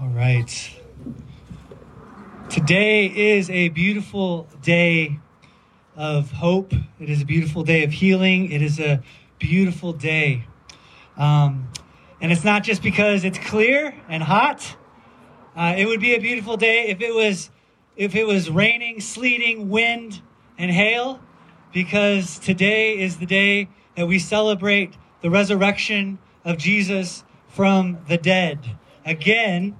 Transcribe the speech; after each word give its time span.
All 0.00 0.08
right. 0.08 0.80
Today 2.48 3.04
is 3.04 3.50
a 3.50 3.68
beautiful 3.68 4.48
day 4.62 5.20
of 5.94 6.30
hope. 6.30 6.72
It 6.98 7.10
is 7.10 7.20
a 7.20 7.26
beautiful 7.26 7.64
day 7.64 7.84
of 7.84 7.92
healing. 7.92 8.50
It 8.50 8.62
is 8.62 8.80
a 8.80 9.02
beautiful 9.38 9.92
day. 9.92 10.46
Um, 11.18 11.70
and 12.18 12.32
it's 12.32 12.44
not 12.44 12.62
just 12.62 12.82
because 12.82 13.24
it's 13.24 13.38
clear 13.40 13.94
and 14.08 14.22
hot. 14.22 14.74
Uh, 15.54 15.74
it 15.76 15.84
would 15.84 16.00
be 16.00 16.14
a 16.14 16.18
beautiful 16.18 16.56
day 16.56 16.86
if 16.88 17.02
it 17.02 17.14
was 17.14 17.50
if 17.94 18.14
it 18.14 18.26
was 18.26 18.48
raining, 18.48 19.02
sleeting, 19.02 19.68
wind, 19.68 20.22
and 20.56 20.70
hail, 20.70 21.20
because 21.74 22.38
today 22.38 22.98
is 22.98 23.18
the 23.18 23.26
day 23.26 23.68
that 23.96 24.08
we 24.08 24.18
celebrate 24.18 24.94
the 25.20 25.28
resurrection 25.28 26.18
of 26.42 26.56
Jesus 26.56 27.22
from 27.48 27.98
the 28.08 28.16
dead. 28.16 28.78
Again, 29.04 29.76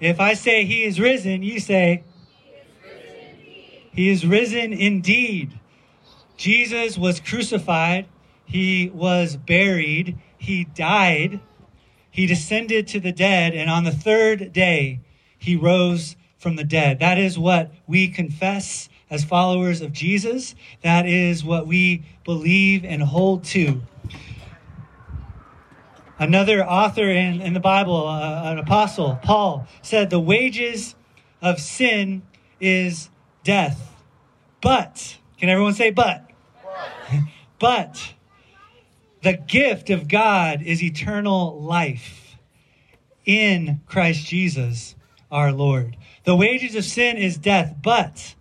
if 0.00 0.18
I 0.18 0.34
say 0.34 0.64
he 0.64 0.84
is 0.84 0.98
risen, 0.98 1.42
you 1.42 1.60
say, 1.60 2.04
He 3.92 4.08
is 4.08 4.26
risen 4.26 4.72
indeed. 4.72 5.58
Jesus 6.36 6.96
was 6.96 7.20
crucified, 7.20 8.06
he 8.46 8.88
was 8.88 9.36
buried, 9.36 10.18
he 10.38 10.64
died, 10.64 11.40
he 12.10 12.26
descended 12.26 12.88
to 12.88 13.00
the 13.00 13.12
dead, 13.12 13.54
and 13.54 13.70
on 13.70 13.84
the 13.84 13.92
third 13.92 14.52
day, 14.52 15.00
he 15.38 15.54
rose 15.54 16.16
from 16.38 16.56
the 16.56 16.64
dead. 16.64 16.98
That 16.98 17.18
is 17.18 17.38
what 17.38 17.70
we 17.86 18.08
confess 18.08 18.88
as 19.10 19.24
followers 19.24 19.82
of 19.82 19.92
Jesus. 19.92 20.54
That 20.82 21.06
is 21.06 21.44
what 21.44 21.66
we 21.66 22.04
believe 22.24 22.84
and 22.84 23.02
hold 23.02 23.44
to. 23.44 23.82
Another 26.20 26.62
author 26.62 27.08
in, 27.08 27.40
in 27.40 27.54
the 27.54 27.60
Bible, 27.60 28.06
uh, 28.06 28.52
an 28.52 28.58
apostle, 28.58 29.18
Paul, 29.22 29.66
said, 29.80 30.10
The 30.10 30.20
wages 30.20 30.94
of 31.40 31.58
sin 31.58 32.20
is 32.60 33.08
death. 33.42 33.96
But, 34.60 35.16
can 35.38 35.48
everyone 35.48 35.72
say 35.72 35.90
but? 35.90 36.30
but, 37.58 38.12
the 39.22 39.32
gift 39.32 39.88
of 39.88 40.08
God 40.08 40.60
is 40.60 40.82
eternal 40.82 41.58
life 41.58 42.36
in 43.24 43.80
Christ 43.86 44.26
Jesus 44.26 44.96
our 45.30 45.52
Lord. 45.52 45.96
The 46.24 46.36
wages 46.36 46.74
of 46.74 46.84
sin 46.84 47.16
is 47.16 47.38
death, 47.38 47.76
but 47.82 48.34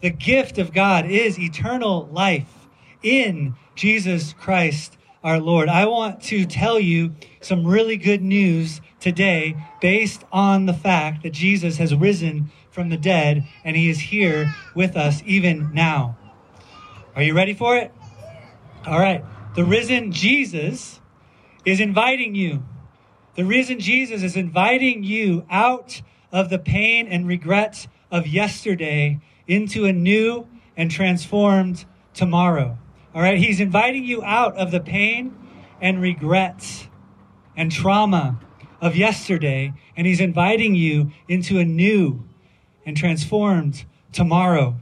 the 0.00 0.10
gift 0.10 0.58
of 0.58 0.72
God 0.72 1.06
is 1.06 1.38
eternal 1.38 2.08
life 2.10 2.66
in 3.04 3.54
Jesus 3.76 4.32
Christ 4.32 4.96
our 5.22 5.38
Lord. 5.38 5.68
I 5.68 5.86
want 5.86 6.22
to 6.24 6.46
tell 6.46 6.80
you 6.80 7.14
some 7.40 7.66
really 7.66 7.96
good 7.96 8.22
news 8.22 8.80
today 9.00 9.56
based 9.80 10.24
on 10.32 10.66
the 10.66 10.72
fact 10.72 11.22
that 11.22 11.32
Jesus 11.32 11.76
has 11.76 11.94
risen 11.94 12.50
from 12.70 12.88
the 12.88 12.96
dead 12.96 13.46
and 13.64 13.76
he 13.76 13.90
is 13.90 14.00
here 14.00 14.54
with 14.74 14.96
us 14.96 15.22
even 15.26 15.70
now. 15.74 16.16
Are 17.14 17.22
you 17.22 17.34
ready 17.34 17.54
for 17.54 17.76
it? 17.76 17.92
All 18.86 18.98
right. 18.98 19.24
The 19.54 19.64
risen 19.64 20.12
Jesus 20.12 21.00
is 21.64 21.80
inviting 21.80 22.34
you. 22.34 22.62
The 23.34 23.44
risen 23.44 23.80
Jesus 23.80 24.22
is 24.22 24.36
inviting 24.36 25.04
you 25.04 25.44
out 25.50 26.02
of 26.32 26.50
the 26.50 26.58
pain 26.58 27.06
and 27.08 27.26
regret 27.26 27.86
of 28.10 28.26
yesterday 28.26 29.20
into 29.46 29.84
a 29.84 29.92
new 29.92 30.46
and 30.76 30.90
transformed 30.90 31.84
tomorrow. 32.14 32.78
All 33.12 33.20
right, 33.20 33.38
he's 33.38 33.58
inviting 33.58 34.04
you 34.04 34.22
out 34.22 34.56
of 34.56 34.70
the 34.70 34.78
pain 34.78 35.36
and 35.80 36.00
regrets 36.00 36.86
and 37.56 37.72
trauma 37.72 38.38
of 38.80 38.94
yesterday, 38.94 39.72
and 39.96 40.06
he's 40.06 40.20
inviting 40.20 40.76
you 40.76 41.10
into 41.26 41.58
a 41.58 41.64
new 41.64 42.22
and 42.86 42.96
transformed 42.96 43.84
tomorrow. 44.12 44.76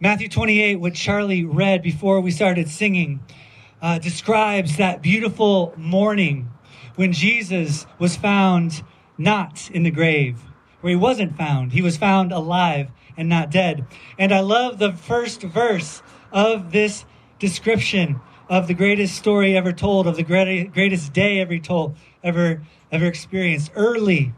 Matthew 0.00 0.30
28, 0.30 0.76
what 0.76 0.94
Charlie 0.94 1.44
read 1.44 1.82
before 1.82 2.22
we 2.22 2.30
started 2.30 2.70
singing, 2.70 3.20
uh, 3.82 3.98
describes 3.98 4.78
that 4.78 5.02
beautiful 5.02 5.74
morning 5.76 6.50
when 6.96 7.12
Jesus 7.12 7.86
was 7.98 8.16
found 8.16 8.82
not 9.18 9.70
in 9.70 9.82
the 9.82 9.90
grave, 9.90 10.40
where 10.80 10.92
he 10.92 10.96
wasn't 10.96 11.36
found. 11.36 11.72
He 11.72 11.82
was 11.82 11.98
found 11.98 12.32
alive 12.32 12.90
and 13.18 13.28
not 13.28 13.50
dead. 13.50 13.86
And 14.18 14.32
I 14.32 14.40
love 14.40 14.78
the 14.78 14.92
first 14.92 15.42
verse 15.42 16.02
of 16.32 16.72
this 16.72 17.04
description 17.40 18.20
of 18.48 18.68
the 18.68 18.74
greatest 18.74 19.16
story 19.16 19.56
ever 19.56 19.72
told, 19.72 20.06
of 20.06 20.16
the 20.16 20.22
greatest 20.22 21.12
day 21.12 21.40
ever 21.40 21.58
told, 21.58 21.96
ever 22.22 22.62
ever 22.92 23.06
experienced. 23.06 23.72
Early 23.74 24.32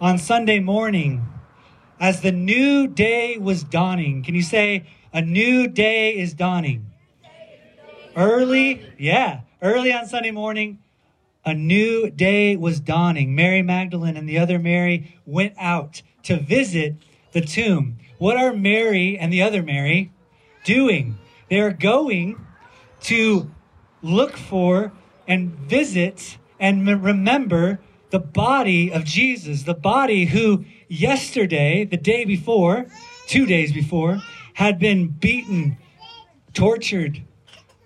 on 0.00 0.18
Sunday 0.18 0.60
morning, 0.60 1.26
as 1.98 2.20
the 2.20 2.32
new 2.32 2.86
day 2.86 3.38
was 3.38 3.64
dawning, 3.64 4.22
can 4.22 4.34
you 4.34 4.42
say 4.42 4.86
a 5.12 5.20
new 5.20 5.66
day 5.66 6.16
is 6.16 6.34
dawning? 6.34 6.90
Early, 8.14 8.82
yeah, 8.98 9.40
early 9.60 9.92
on 9.92 10.06
Sunday 10.06 10.30
morning, 10.30 10.78
a 11.44 11.54
new 11.54 12.10
day 12.10 12.56
was 12.56 12.80
dawning. 12.80 13.34
Mary 13.34 13.62
Magdalene 13.62 14.16
and 14.16 14.28
the 14.28 14.38
other 14.38 14.58
Mary 14.58 15.16
went 15.24 15.54
out 15.58 16.02
to 16.24 16.38
visit 16.38 16.96
the 17.32 17.40
tomb. 17.40 17.98
What 18.18 18.36
are 18.36 18.52
Mary 18.52 19.18
and 19.18 19.32
the 19.32 19.42
other 19.42 19.62
Mary 19.62 20.12
doing? 20.64 21.18
They 21.48 21.60
are 21.60 21.72
going 21.72 22.44
to 23.02 23.50
look 24.02 24.36
for 24.36 24.92
and 25.28 25.50
visit 25.50 26.38
and 26.58 26.86
remember 26.86 27.80
the 28.10 28.18
body 28.18 28.92
of 28.92 29.04
Jesus, 29.04 29.64
the 29.64 29.74
body 29.74 30.26
who 30.26 30.64
yesterday, 30.88 31.84
the 31.84 31.96
day 31.96 32.24
before, 32.24 32.86
two 33.26 33.46
days 33.46 33.72
before, 33.72 34.18
had 34.54 34.78
been 34.78 35.08
beaten, 35.08 35.76
tortured, 36.54 37.22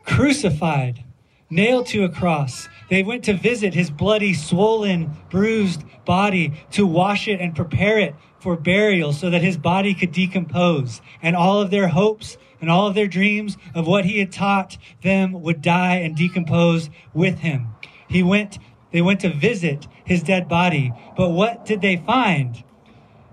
crucified, 0.05 1.05
nailed 1.49 1.87
to 1.87 2.05
a 2.05 2.09
cross. 2.09 2.69
They 2.91 3.03
went 3.03 3.25
to 3.25 3.35
visit 3.35 3.75
his 3.75 3.91
bloody, 3.91 4.35
swollen, 4.35 5.17
bruised 5.31 5.83
body 6.05 6.53
to 6.73 6.87
wash 6.87 7.29
it 7.29 7.41
and 7.41 7.55
prepare 7.55 7.99
it 7.99 8.15
for 8.41 8.57
burial 8.57 9.13
so 9.13 9.31
that 9.31 9.43
his 9.43 9.57
body 9.57 9.95
could 9.95 10.13
decompose 10.13 11.01
and 11.23 11.37
all 11.37 11.61
of 11.61 11.71
their 11.71 11.89
hopes 11.89 12.37
and 12.61 12.71
all 12.71 12.87
of 12.87 12.95
their 12.95 13.07
dreams 13.07 13.57
of 13.75 13.87
what 13.87 14.05
he 14.05 14.19
had 14.19 14.33
taught 14.33 14.77
them 15.03 15.33
would 15.43 15.63
die 15.63 15.97
and 15.97 16.17
decompose 16.17 16.91
with 17.15 17.39
him. 17.39 17.69
He 18.09 18.23
went, 18.23 18.59
they 18.93 19.03
went 19.03 19.21
to 19.21 19.33
visit 19.33 19.87
his 20.05 20.23
dead 20.23 20.49
body. 20.49 20.93
But 21.17 21.31
what 21.31 21.65
did 21.65 21.81
they 21.81 21.97
find? 21.97 22.63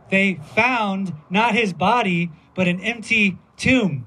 They 0.10 0.40
found 0.56 1.14
not 1.30 1.56
his 1.56 1.74
body, 1.74 2.32
but 2.56 2.68
an 2.68 2.80
empty 2.82 3.38
tomb. 3.58 4.06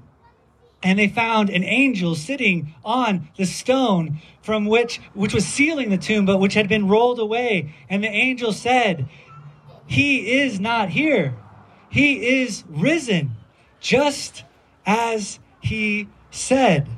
And 0.82 0.98
they 0.98 1.08
found 1.08 1.50
an 1.50 1.62
angel 1.62 2.14
sitting 2.14 2.74
on 2.84 3.28
the 3.36 3.44
stone 3.44 4.20
from 4.40 4.64
which, 4.64 4.98
which 5.12 5.34
was 5.34 5.46
sealing 5.46 5.90
the 5.90 5.98
tomb, 5.98 6.24
but 6.24 6.38
which 6.38 6.54
had 6.54 6.68
been 6.68 6.88
rolled 6.88 7.18
away. 7.18 7.74
And 7.90 8.02
the 8.02 8.08
angel 8.08 8.52
said, 8.52 9.06
He 9.86 10.40
is 10.40 10.58
not 10.58 10.88
here. 10.88 11.36
He 11.90 12.40
is 12.40 12.64
risen, 12.68 13.32
just 13.80 14.44
as 14.86 15.38
he 15.60 16.08
said. 16.30 16.88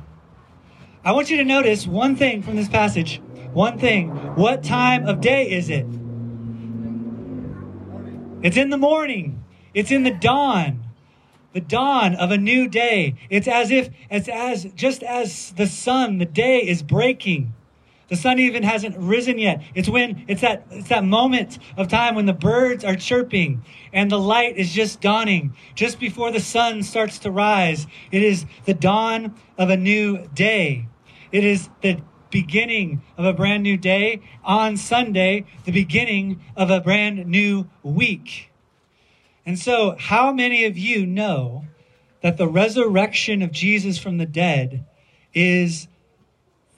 I 1.05 1.13
want 1.13 1.31
you 1.31 1.37
to 1.39 1.45
notice 1.45 1.87
one 1.87 2.17
thing 2.17 2.43
from 2.43 2.57
this 2.57 2.69
passage. 2.69 3.21
One 3.53 3.79
thing. 3.79 4.11
What 4.37 4.63
time 4.63 5.07
of 5.07 5.21
day 5.21 5.51
is 5.51 5.69
it? 5.69 5.87
It's 8.43 8.57
in 8.57 8.71
the 8.71 8.79
morning. 8.79 9.45
It's 9.75 9.91
in 9.91 10.05
the 10.05 10.11
dawn. 10.11 10.85
The 11.53 11.61
dawn 11.61 12.15
of 12.15 12.31
a 12.31 12.39
new 12.39 12.69
day. 12.69 13.15
It's 13.31 13.49
as 13.49 13.71
if, 13.71 13.91
it's 14.11 14.29
as, 14.29 14.65
just 14.75 15.03
as 15.03 15.53
the 15.53 15.67
sun, 15.67 16.19
the 16.19 16.25
day 16.25 16.59
is 16.59 16.83
breaking. 16.83 17.53
The 18.13 18.19
sun 18.19 18.39
even 18.41 18.63
hasn't 18.63 18.99
risen 18.99 19.39
yet. 19.39 19.63
It's 19.75 19.89
when 19.89 20.27
it's 20.29 20.43
that 20.43 20.67
it's 20.71 20.91
that 20.91 21.03
moment 21.03 21.59
of 21.79 21.89
time 21.89 22.15
when 22.15 22.27
the 22.27 22.35
birds 22.35 22.85
are 22.85 22.95
chirping 22.95 23.65
and 23.91 24.11
the 24.11 24.19
light 24.19 24.59
is 24.59 24.71
just 24.71 25.01
dawning, 25.01 25.57
just 25.75 25.99
before 25.99 26.31
the 26.31 26.39
sun 26.39 26.83
starts 26.83 27.21
to 27.21 27.31
rise. 27.31 27.87
It 28.11 28.23
is 28.23 28.45
the 28.67 28.75
dawn 28.75 29.35
of 29.57 29.71
a 29.71 29.79
new 29.79 30.27
day. 30.35 30.89
It 31.31 31.43
is 31.43 31.71
the 31.81 32.03
beginning 32.29 33.01
of 33.17 33.25
a 33.25 33.33
brand 33.33 33.63
new 33.63 33.79
day 33.79 34.21
on 34.45 34.77
Sunday, 34.77 35.47
the 35.65 35.73
beginning 35.73 36.43
of 36.55 36.71
a 36.71 36.83
brand 36.83 37.25
new 37.25 37.67
week. 37.83 38.51
And 39.47 39.59
so, 39.59 39.97
how 39.99 40.35
many 40.35 40.67
of 40.67 40.77
you 40.77 41.07
know 41.07 41.65
that 42.21 42.37
the 42.37 42.47
resurrection 42.47 43.41
of 43.41 43.53
Jesus 43.53 43.97
from 43.97 44.19
the 44.19 44.27
dead 44.27 44.85
is 45.33 45.89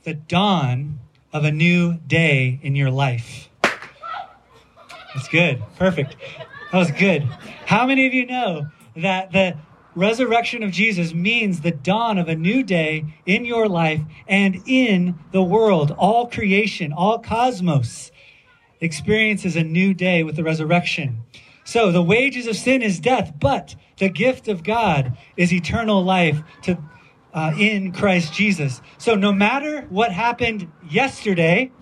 the 0.04 0.14
dawn 0.14 1.00
of 1.34 1.44
a 1.44 1.52
new 1.52 1.98
day 2.06 2.58
in 2.62 2.74
your 2.74 2.90
life. 2.90 3.50
That's 3.62 5.28
good. 5.28 5.62
Perfect. 5.76 6.16
That 6.72 6.78
was 6.78 6.90
good. 6.92 7.22
How 7.66 7.86
many 7.86 8.06
of 8.06 8.14
you 8.14 8.24
know 8.24 8.68
that 8.96 9.32
the 9.32 9.58
resurrection 9.94 10.62
of 10.62 10.70
Jesus 10.70 11.12
means 11.12 11.60
the 11.60 11.70
dawn 11.70 12.16
of 12.16 12.28
a 12.28 12.34
new 12.34 12.62
day 12.62 13.04
in 13.26 13.44
your 13.44 13.68
life 13.68 14.00
and 14.26 14.62
in 14.64 15.18
the 15.32 15.42
world, 15.42 15.90
all 15.90 16.28
creation, 16.28 16.92
all 16.92 17.18
cosmos? 17.18 18.10
experiences 18.80 19.56
a 19.56 19.64
new 19.64 19.94
day 19.94 20.22
with 20.22 20.36
the 20.36 20.44
resurrection. 20.44 21.22
So 21.64 21.90
the 21.90 22.02
wages 22.02 22.46
of 22.46 22.56
sin 22.56 22.82
is 22.82 23.00
death, 23.00 23.32
but 23.40 23.74
the 23.98 24.08
gift 24.08 24.48
of 24.48 24.62
God 24.62 25.16
is 25.36 25.52
eternal 25.52 26.04
life 26.04 26.42
to, 26.62 26.78
uh, 27.34 27.52
in 27.58 27.92
Christ 27.92 28.32
Jesus. 28.32 28.80
So 28.96 29.16
no 29.16 29.32
matter 29.32 29.82
what 29.90 30.12
happened 30.12 30.70
yesterday, 30.88 31.72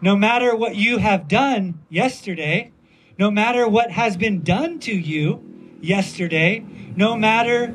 no 0.00 0.16
matter 0.16 0.56
what 0.56 0.76
you 0.76 0.98
have 0.98 1.28
done 1.28 1.80
yesterday, 1.90 2.72
no 3.18 3.30
matter 3.30 3.68
what 3.68 3.90
has 3.90 4.16
been 4.16 4.42
done 4.42 4.78
to 4.80 4.92
you 4.92 5.76
yesterday, 5.80 6.64
no 6.96 7.16
matter 7.16 7.74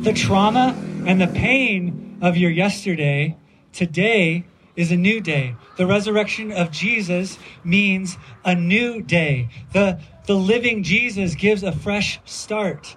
the 0.00 0.12
trauma 0.12 0.74
and 1.06 1.20
the 1.20 1.26
pain 1.28 2.18
of 2.22 2.36
your 2.36 2.50
yesterday, 2.50 3.36
today 3.72 4.44
is 4.74 4.90
a 4.90 4.96
new 4.96 5.20
day. 5.20 5.54
The 5.76 5.86
resurrection 5.86 6.52
of 6.52 6.70
Jesus 6.70 7.38
means 7.64 8.16
a 8.44 8.54
new 8.54 9.02
day. 9.02 9.48
The, 9.72 10.00
the 10.26 10.34
living 10.34 10.82
Jesus 10.82 11.34
gives 11.34 11.62
a 11.62 11.72
fresh 11.72 12.20
start. 12.24 12.96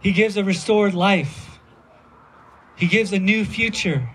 He 0.00 0.12
gives 0.12 0.36
a 0.36 0.44
restored 0.44 0.94
life. 0.94 1.58
He 2.76 2.86
gives 2.86 3.12
a 3.12 3.18
new 3.18 3.44
future. 3.44 4.08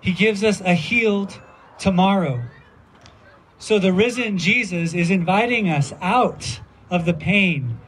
He 0.00 0.12
gives 0.12 0.44
us 0.44 0.60
a 0.60 0.74
healed 0.74 1.38
tomorrow. 1.78 2.42
So 3.58 3.78
the 3.78 3.92
risen 3.92 4.38
Jesus 4.38 4.94
is 4.94 5.10
inviting 5.10 5.68
us 5.68 5.92
out 6.00 6.60
of 6.90 7.04
the 7.04 7.14
pain 7.14 7.78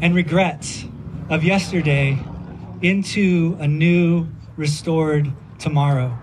and 0.00 0.14
regrets 0.14 0.84
of 1.30 1.44
yesterday 1.44 2.18
into 2.80 3.56
a 3.60 3.68
new, 3.68 4.28
restored 4.56 5.32
tomorrow. 5.58 6.18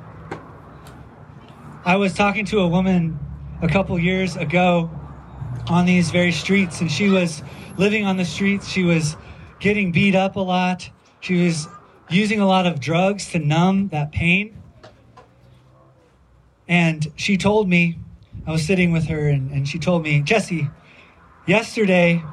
I 1.86 1.96
was 1.96 2.14
talking 2.14 2.46
to 2.46 2.60
a 2.60 2.68
woman 2.68 3.18
a 3.62 3.68
couple 3.70 3.98
years 3.98 4.36
ago 4.36 4.92
on 5.70 5.86
these 5.86 6.10
very 6.12 6.32
streets, 6.32 6.82
and 6.82 6.92
she 6.92 7.10
was 7.10 7.44
living 7.78 8.06
on 8.06 8.18
the 8.18 8.26
streets. 8.26 8.68
She 8.68 8.84
was 8.84 9.16
getting 9.60 9.92
beat 9.92 10.16
up 10.16 10.36
a 10.36 10.40
lot. 10.40 10.90
She 11.20 11.46
was 11.46 11.68
using 12.10 12.40
a 12.40 12.48
lot 12.48 12.66
of 12.66 12.80
drugs 12.80 13.32
to 13.32 13.40
numb 13.40 13.90
that 13.90 14.12
pain. 14.12 14.56
And 16.68 17.12
she 17.16 17.38
told 17.38 17.70
me, 17.70 18.00
I 18.48 18.52
was 18.52 18.66
sitting 18.66 18.92
with 18.92 19.06
her, 19.06 19.28
and, 19.28 19.52
and 19.52 19.68
she 19.68 19.80
told 19.80 20.04
me, 20.04 20.22
Jesse, 20.22 20.70
yesterday 21.46 22.24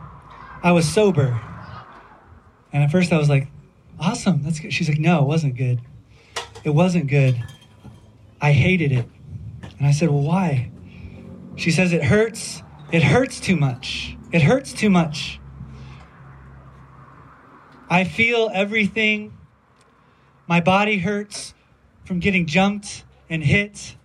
I 0.62 0.72
was 0.72 0.88
sober. 0.88 1.40
And 2.72 2.82
at 2.82 2.90
first 2.90 3.12
I 3.12 3.18
was 3.18 3.28
like, 3.28 3.48
awesome, 3.98 4.42
that's 4.42 4.60
good. 4.60 4.72
She's 4.72 4.88
like, 4.88 4.98
no, 4.98 5.22
it 5.22 5.26
wasn't 5.26 5.56
good. 5.56 5.80
It 6.64 6.70
wasn't 6.70 7.08
good. 7.08 7.42
I 8.40 8.52
hated 8.52 8.92
it. 8.92 9.06
And 9.78 9.86
I 9.86 9.92
said, 9.92 10.10
well, 10.10 10.22
why? 10.22 10.70
She 11.56 11.70
says, 11.70 11.92
it 11.92 12.04
hurts. 12.04 12.62
It 12.92 13.02
hurts 13.02 13.40
too 13.40 13.56
much. 13.56 14.16
It 14.32 14.42
hurts 14.42 14.72
too 14.72 14.90
much. 14.90 15.40
I 17.88 18.04
feel 18.04 18.50
everything. 18.52 19.36
My 20.46 20.60
body 20.60 20.98
hurts 20.98 21.54
from 22.04 22.20
getting 22.20 22.46
jumped 22.46 23.04
and 23.30 23.42
hit. 23.42 23.96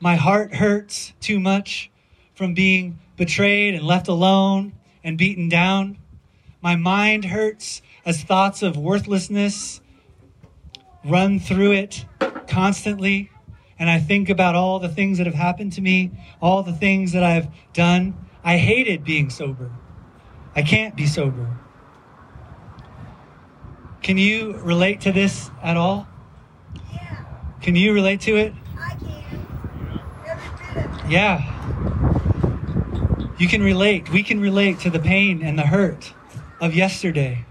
My 0.00 0.16
heart 0.16 0.54
hurts 0.54 1.12
too 1.20 1.38
much 1.40 1.90
from 2.34 2.54
being 2.54 2.98
betrayed 3.16 3.74
and 3.74 3.84
left 3.84 4.08
alone 4.08 4.72
and 5.04 5.18
beaten 5.18 5.48
down. 5.48 5.98
My 6.60 6.76
mind 6.76 7.24
hurts 7.24 7.82
as 8.04 8.22
thoughts 8.22 8.62
of 8.62 8.76
worthlessness 8.76 9.80
run 11.04 11.40
through 11.40 11.72
it 11.72 12.06
constantly. 12.46 13.31
And 13.82 13.90
I 13.90 13.98
think 13.98 14.30
about 14.30 14.54
all 14.54 14.78
the 14.78 14.88
things 14.88 15.18
that 15.18 15.26
have 15.26 15.34
happened 15.34 15.72
to 15.72 15.80
me, 15.80 16.12
all 16.40 16.62
the 16.62 16.72
things 16.72 17.10
that 17.14 17.24
I've 17.24 17.48
done. 17.72 18.14
I 18.44 18.56
hated 18.56 19.02
being 19.02 19.28
sober. 19.28 19.72
I 20.54 20.62
can't 20.62 20.94
be 20.94 21.04
sober. 21.04 21.58
Can 24.00 24.18
you 24.18 24.56
relate 24.58 25.00
to 25.00 25.10
this 25.10 25.50
at 25.64 25.76
all? 25.76 26.06
Yeah, 26.92 27.24
Can 27.60 27.74
you 27.74 27.92
relate 27.92 28.20
to 28.20 28.36
it? 28.36 28.54
I 28.78 28.94
can. 28.94 29.48
Never 30.24 30.74
did 30.74 30.76
it. 30.84 31.10
Yeah. 31.10 31.42
You 33.36 33.48
can 33.48 33.64
relate. 33.64 34.12
We 34.12 34.22
can 34.22 34.38
relate 34.38 34.78
to 34.78 34.90
the 34.90 35.00
pain 35.00 35.42
and 35.42 35.58
the 35.58 35.66
hurt 35.66 36.14
of 36.60 36.72
yesterday. 36.72 37.44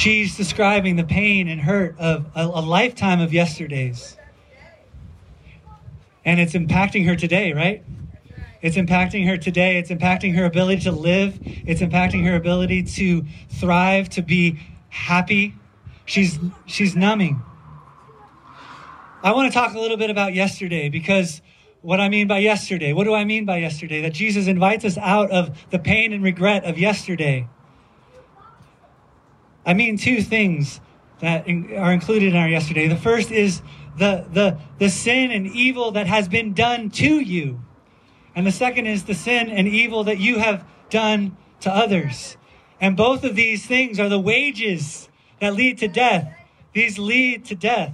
She's 0.00 0.34
describing 0.34 0.96
the 0.96 1.04
pain 1.04 1.46
and 1.46 1.60
hurt 1.60 1.94
of 1.98 2.24
a, 2.34 2.46
a 2.46 2.62
lifetime 2.62 3.20
of 3.20 3.34
yesterdays. 3.34 4.16
And 6.24 6.40
it's 6.40 6.54
impacting 6.54 7.04
her 7.04 7.16
today, 7.16 7.52
right? 7.52 7.84
It's 8.62 8.78
impacting 8.78 9.26
her 9.26 9.36
today. 9.36 9.76
It's 9.76 9.90
impacting 9.90 10.36
her 10.36 10.46
ability 10.46 10.84
to 10.84 10.92
live. 10.92 11.38
It's 11.44 11.82
impacting 11.82 12.24
her 12.24 12.34
ability 12.34 12.84
to 12.84 13.26
thrive, 13.50 14.08
to 14.10 14.22
be 14.22 14.58
happy. 14.88 15.54
She's 16.06 16.38
she's 16.64 16.96
numbing. 16.96 17.42
I 19.22 19.32
want 19.32 19.52
to 19.52 19.58
talk 19.58 19.74
a 19.74 19.78
little 19.78 19.98
bit 19.98 20.08
about 20.08 20.32
yesterday 20.32 20.88
because 20.88 21.42
what 21.82 22.00
I 22.00 22.08
mean 22.08 22.26
by 22.26 22.38
yesterday, 22.38 22.94
what 22.94 23.04
do 23.04 23.12
I 23.12 23.26
mean 23.26 23.44
by 23.44 23.58
yesterday? 23.58 24.00
That 24.00 24.14
Jesus 24.14 24.46
invites 24.46 24.86
us 24.86 24.96
out 24.96 25.30
of 25.30 25.58
the 25.68 25.78
pain 25.78 26.14
and 26.14 26.24
regret 26.24 26.64
of 26.64 26.78
yesterday. 26.78 27.46
I 29.64 29.74
mean 29.74 29.96
two 29.96 30.22
things 30.22 30.80
that 31.20 31.46
in- 31.46 31.76
are 31.76 31.92
included 31.92 32.30
in 32.30 32.36
our 32.36 32.48
yesterday. 32.48 32.88
The 32.88 32.96
first 32.96 33.30
is 33.30 33.62
the, 33.96 34.26
the, 34.32 34.58
the 34.78 34.88
sin 34.88 35.30
and 35.30 35.46
evil 35.46 35.92
that 35.92 36.06
has 36.06 36.28
been 36.28 36.54
done 36.54 36.90
to 36.90 37.20
you. 37.20 37.60
And 38.34 38.46
the 38.46 38.52
second 38.52 38.86
is 38.86 39.04
the 39.04 39.14
sin 39.14 39.50
and 39.50 39.68
evil 39.68 40.04
that 40.04 40.18
you 40.18 40.38
have 40.38 40.64
done 40.88 41.36
to 41.60 41.70
others. 41.70 42.36
And 42.80 42.96
both 42.96 43.24
of 43.24 43.34
these 43.34 43.66
things 43.66 44.00
are 44.00 44.08
the 44.08 44.18
wages 44.18 45.08
that 45.40 45.54
lead 45.54 45.78
to 45.78 45.88
death. 45.88 46.32
These 46.72 46.98
lead 46.98 47.44
to 47.46 47.54
death. 47.54 47.92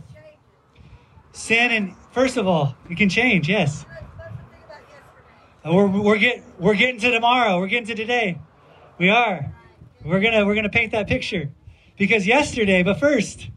Sin 1.32 1.70
and 1.72 1.94
first 2.12 2.36
of 2.36 2.46
all, 2.46 2.76
it 2.88 2.96
can 2.96 3.08
change, 3.08 3.48
yes. 3.48 3.84
We're, 5.64 5.88
we're, 5.88 6.18
get, 6.18 6.44
we're 6.60 6.76
getting 6.76 7.00
to 7.00 7.10
tomorrow. 7.10 7.58
We're 7.58 7.66
getting 7.66 7.88
to 7.88 7.94
today. 7.96 8.38
We 8.98 9.10
are. 9.10 9.52
We're 10.04 10.20
gonna 10.20 10.46
we're 10.46 10.54
gonna 10.54 10.68
paint 10.68 10.92
that 10.92 11.08
picture 11.08 11.50
because 11.96 12.26
yesterday. 12.26 12.82
But 12.82 13.00
first, 13.00 13.48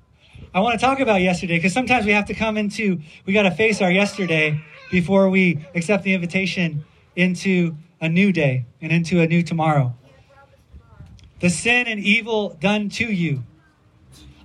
I 0.53 0.61
want 0.61 0.79
to 0.79 0.85
talk 0.85 0.99
about 0.99 1.21
yesterday 1.21 1.57
because 1.57 1.73
sometimes 1.73 2.05
we 2.05 2.13
have 2.13 2.25
to 2.25 2.33
come 2.33 2.57
into 2.57 2.99
we 3.25 3.33
got 3.33 3.43
to 3.43 3.51
face 3.51 3.81
our 3.81 3.91
yesterday 3.91 4.63
before 4.91 5.29
we 5.29 5.65
accept 5.75 6.03
the 6.03 6.13
invitation 6.13 6.85
into 7.15 7.75
a 8.01 8.09
new 8.09 8.31
day 8.31 8.65
and 8.81 8.91
into 8.91 9.21
a 9.21 9.27
new 9.27 9.43
tomorrow. 9.43 9.93
The 11.39 11.49
sin 11.49 11.87
and 11.87 11.99
evil 11.99 12.57
done 12.59 12.89
to 12.89 13.05
you. 13.05 13.43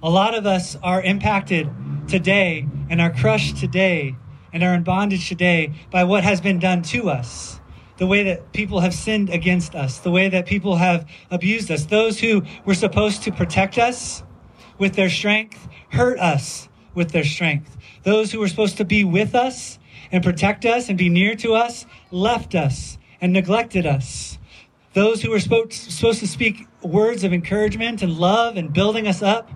A 0.02 0.10
lot 0.10 0.34
of 0.34 0.44
us 0.44 0.76
are 0.82 1.02
impacted 1.02 1.68
today 2.06 2.68
and 2.90 3.00
are 3.00 3.10
crushed 3.10 3.56
today 3.56 4.16
and 4.52 4.62
are 4.62 4.74
in 4.74 4.82
bondage 4.82 5.28
today 5.28 5.72
by 5.90 6.04
what 6.04 6.22
has 6.22 6.40
been 6.40 6.58
done 6.58 6.82
to 6.82 7.08
us. 7.08 7.60
The 7.96 8.06
way 8.06 8.24
that 8.24 8.52
people 8.52 8.80
have 8.80 8.94
sinned 8.94 9.30
against 9.30 9.74
us, 9.74 9.98
the 9.98 10.10
way 10.10 10.28
that 10.28 10.46
people 10.46 10.76
have 10.76 11.08
abused 11.30 11.70
us. 11.70 11.86
Those 11.86 12.18
who 12.18 12.42
were 12.64 12.74
supposed 12.74 13.22
to 13.24 13.32
protect 13.32 13.78
us 13.78 14.22
with 14.78 14.94
their 14.94 15.10
strength 15.10 15.68
hurt 15.90 16.18
us 16.18 16.68
with 16.94 17.12
their 17.12 17.24
strength. 17.24 17.76
Those 18.02 18.32
who 18.32 18.40
were 18.40 18.48
supposed 18.48 18.76
to 18.78 18.84
be 18.84 19.04
with 19.04 19.34
us 19.34 19.78
and 20.10 20.22
protect 20.22 20.64
us 20.64 20.88
and 20.88 20.98
be 20.98 21.08
near 21.08 21.34
to 21.36 21.54
us 21.54 21.86
left 22.10 22.54
us 22.54 22.98
and 23.20 23.32
neglected 23.32 23.86
us. 23.86 24.38
Those 24.92 25.22
who 25.22 25.30
were 25.30 25.40
supposed 25.40 26.20
to 26.20 26.26
speak 26.26 26.66
words 26.82 27.24
of 27.24 27.32
encouragement 27.32 28.02
and 28.02 28.12
love 28.16 28.56
and 28.56 28.72
building 28.72 29.08
us 29.08 29.22
up 29.22 29.50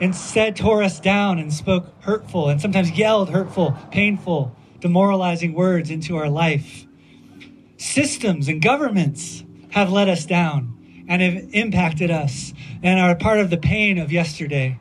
instead 0.00 0.56
tore 0.56 0.82
us 0.82 1.00
down 1.00 1.38
and 1.38 1.52
spoke 1.52 1.86
hurtful 2.00 2.48
and 2.48 2.60
sometimes 2.60 2.90
yelled 2.92 3.30
hurtful, 3.30 3.76
painful, 3.90 4.54
demoralizing 4.80 5.52
words 5.52 5.90
into 5.90 6.16
our 6.16 6.28
life. 6.28 6.83
Systems 7.84 8.48
and 8.48 8.62
governments 8.62 9.44
have 9.68 9.92
let 9.92 10.08
us 10.08 10.24
down 10.24 11.04
and 11.06 11.20
have 11.20 11.50
impacted 11.52 12.10
us 12.10 12.54
and 12.82 12.98
are 12.98 13.14
part 13.14 13.38
of 13.38 13.50
the 13.50 13.58
pain 13.58 13.98
of 13.98 14.10
yesterday. 14.10 14.80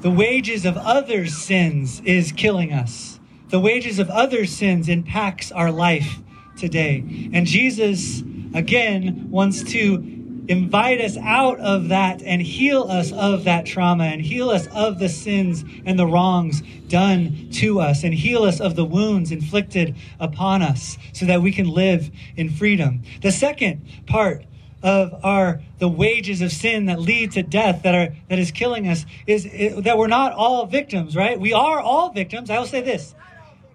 The 0.00 0.10
wages 0.10 0.66
of 0.66 0.76
others' 0.76 1.38
sins 1.38 2.00
is 2.00 2.32
killing 2.32 2.72
us. 2.72 3.20
The 3.50 3.60
wages 3.60 4.00
of 4.00 4.10
others' 4.10 4.52
sins 4.52 4.88
impacts 4.88 5.52
our 5.52 5.70
life 5.70 6.18
today. 6.58 7.30
And 7.32 7.46
Jesus, 7.46 8.20
again, 8.52 9.30
wants 9.30 9.62
to 9.72 10.19
invite 10.50 11.00
us 11.00 11.16
out 11.18 11.60
of 11.60 11.90
that 11.90 12.20
and 12.22 12.42
heal 12.42 12.82
us 12.82 13.12
of 13.12 13.44
that 13.44 13.64
trauma 13.64 14.02
and 14.02 14.20
heal 14.20 14.50
us 14.50 14.66
of 14.74 14.98
the 14.98 15.08
sins 15.08 15.64
and 15.86 15.96
the 15.96 16.04
wrongs 16.04 16.60
done 16.88 17.48
to 17.52 17.78
us 17.78 18.02
and 18.02 18.12
heal 18.12 18.42
us 18.42 18.58
of 18.58 18.74
the 18.74 18.84
wounds 18.84 19.30
inflicted 19.30 19.94
upon 20.18 20.60
us 20.60 20.98
so 21.12 21.24
that 21.24 21.40
we 21.40 21.52
can 21.52 21.68
live 21.68 22.10
in 22.36 22.50
freedom. 22.50 23.00
The 23.22 23.30
second 23.30 23.86
part 24.08 24.44
of 24.82 25.24
our 25.24 25.60
the 25.78 25.88
wages 25.88 26.40
of 26.40 26.50
sin 26.50 26.86
that 26.86 26.98
lead 26.98 27.30
to 27.32 27.44
death 27.44 27.84
that 27.84 27.94
are 27.94 28.16
that 28.28 28.40
is 28.40 28.50
killing 28.50 28.88
us 28.88 29.06
is, 29.28 29.46
is 29.46 29.84
that 29.84 29.98
we're 29.98 30.08
not 30.08 30.32
all 30.32 30.66
victims, 30.66 31.14
right? 31.14 31.38
We 31.38 31.52
are 31.52 31.78
all 31.78 32.10
victims. 32.10 32.50
I 32.50 32.58
will 32.58 32.66
say 32.66 32.80
this. 32.80 33.14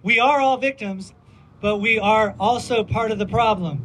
We 0.02 0.20
are 0.20 0.40
all 0.40 0.58
victims, 0.58 1.14
but 1.62 1.78
we 1.78 1.98
are 1.98 2.34
also 2.38 2.84
part 2.84 3.12
of 3.12 3.18
the 3.18 3.26
problem. 3.26 3.82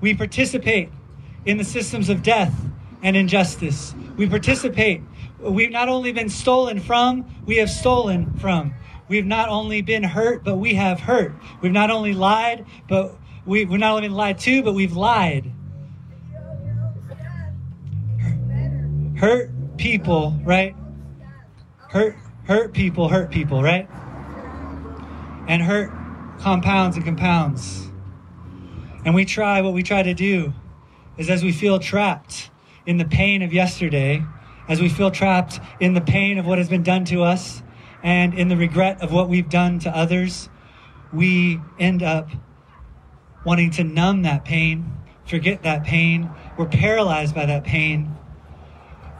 We 0.00 0.14
participate 0.14 0.90
in 1.46 1.58
the 1.58 1.64
systems 1.64 2.08
of 2.08 2.22
death 2.22 2.54
and 3.02 3.16
injustice. 3.16 3.94
We 4.16 4.28
participate. 4.28 5.02
We've 5.38 5.70
not 5.70 5.88
only 5.88 6.12
been 6.12 6.28
stolen 6.28 6.80
from, 6.80 7.26
we 7.44 7.56
have 7.56 7.70
stolen 7.70 8.32
from. 8.38 8.74
We've 9.08 9.26
not 9.26 9.50
only 9.50 9.82
been 9.82 10.02
hurt, 10.02 10.42
but 10.42 10.56
we 10.56 10.74
have 10.74 11.00
hurt. 11.00 11.34
We've 11.60 11.72
not 11.72 11.90
only 11.90 12.14
lied, 12.14 12.64
but 12.88 13.16
we, 13.44 13.66
we've 13.66 13.78
not 13.78 13.90
only 13.90 14.08
been 14.08 14.16
lied 14.16 14.38
to, 14.40 14.62
but 14.62 14.72
we've 14.72 14.96
lied. 14.96 15.52
Hurt 19.16 19.50
people, 19.76 20.38
right? 20.42 20.74
Hurt, 21.90 22.16
hurt 22.44 22.72
people, 22.72 23.08
hurt 23.08 23.30
people, 23.30 23.62
right? 23.62 23.88
And 25.46 25.62
hurt 25.62 25.92
compounds 26.40 26.96
and 26.96 27.04
compounds. 27.04 27.90
And 29.04 29.14
we 29.14 29.26
try, 29.26 29.60
what 29.60 29.74
we 29.74 29.82
try 29.82 30.02
to 30.02 30.14
do 30.14 30.54
is 31.16 31.30
as 31.30 31.42
we 31.42 31.52
feel 31.52 31.78
trapped 31.78 32.50
in 32.86 32.96
the 32.96 33.04
pain 33.04 33.42
of 33.42 33.52
yesterday, 33.52 34.24
as 34.68 34.80
we 34.80 34.88
feel 34.88 35.10
trapped 35.10 35.60
in 35.80 35.94
the 35.94 36.00
pain 36.00 36.38
of 36.38 36.46
what 36.46 36.58
has 36.58 36.68
been 36.68 36.82
done 36.82 37.04
to 37.04 37.22
us, 37.22 37.62
and 38.02 38.34
in 38.34 38.48
the 38.48 38.56
regret 38.56 39.00
of 39.00 39.12
what 39.12 39.28
we've 39.28 39.48
done 39.48 39.78
to 39.80 39.96
others, 39.96 40.48
we 41.12 41.60
end 41.78 42.02
up 42.02 42.28
wanting 43.44 43.70
to 43.70 43.84
numb 43.84 44.22
that 44.22 44.44
pain, 44.44 44.92
forget 45.24 45.62
that 45.62 45.84
pain. 45.84 46.30
We're 46.58 46.66
paralyzed 46.66 47.34
by 47.34 47.46
that 47.46 47.64
pain. 47.64 48.14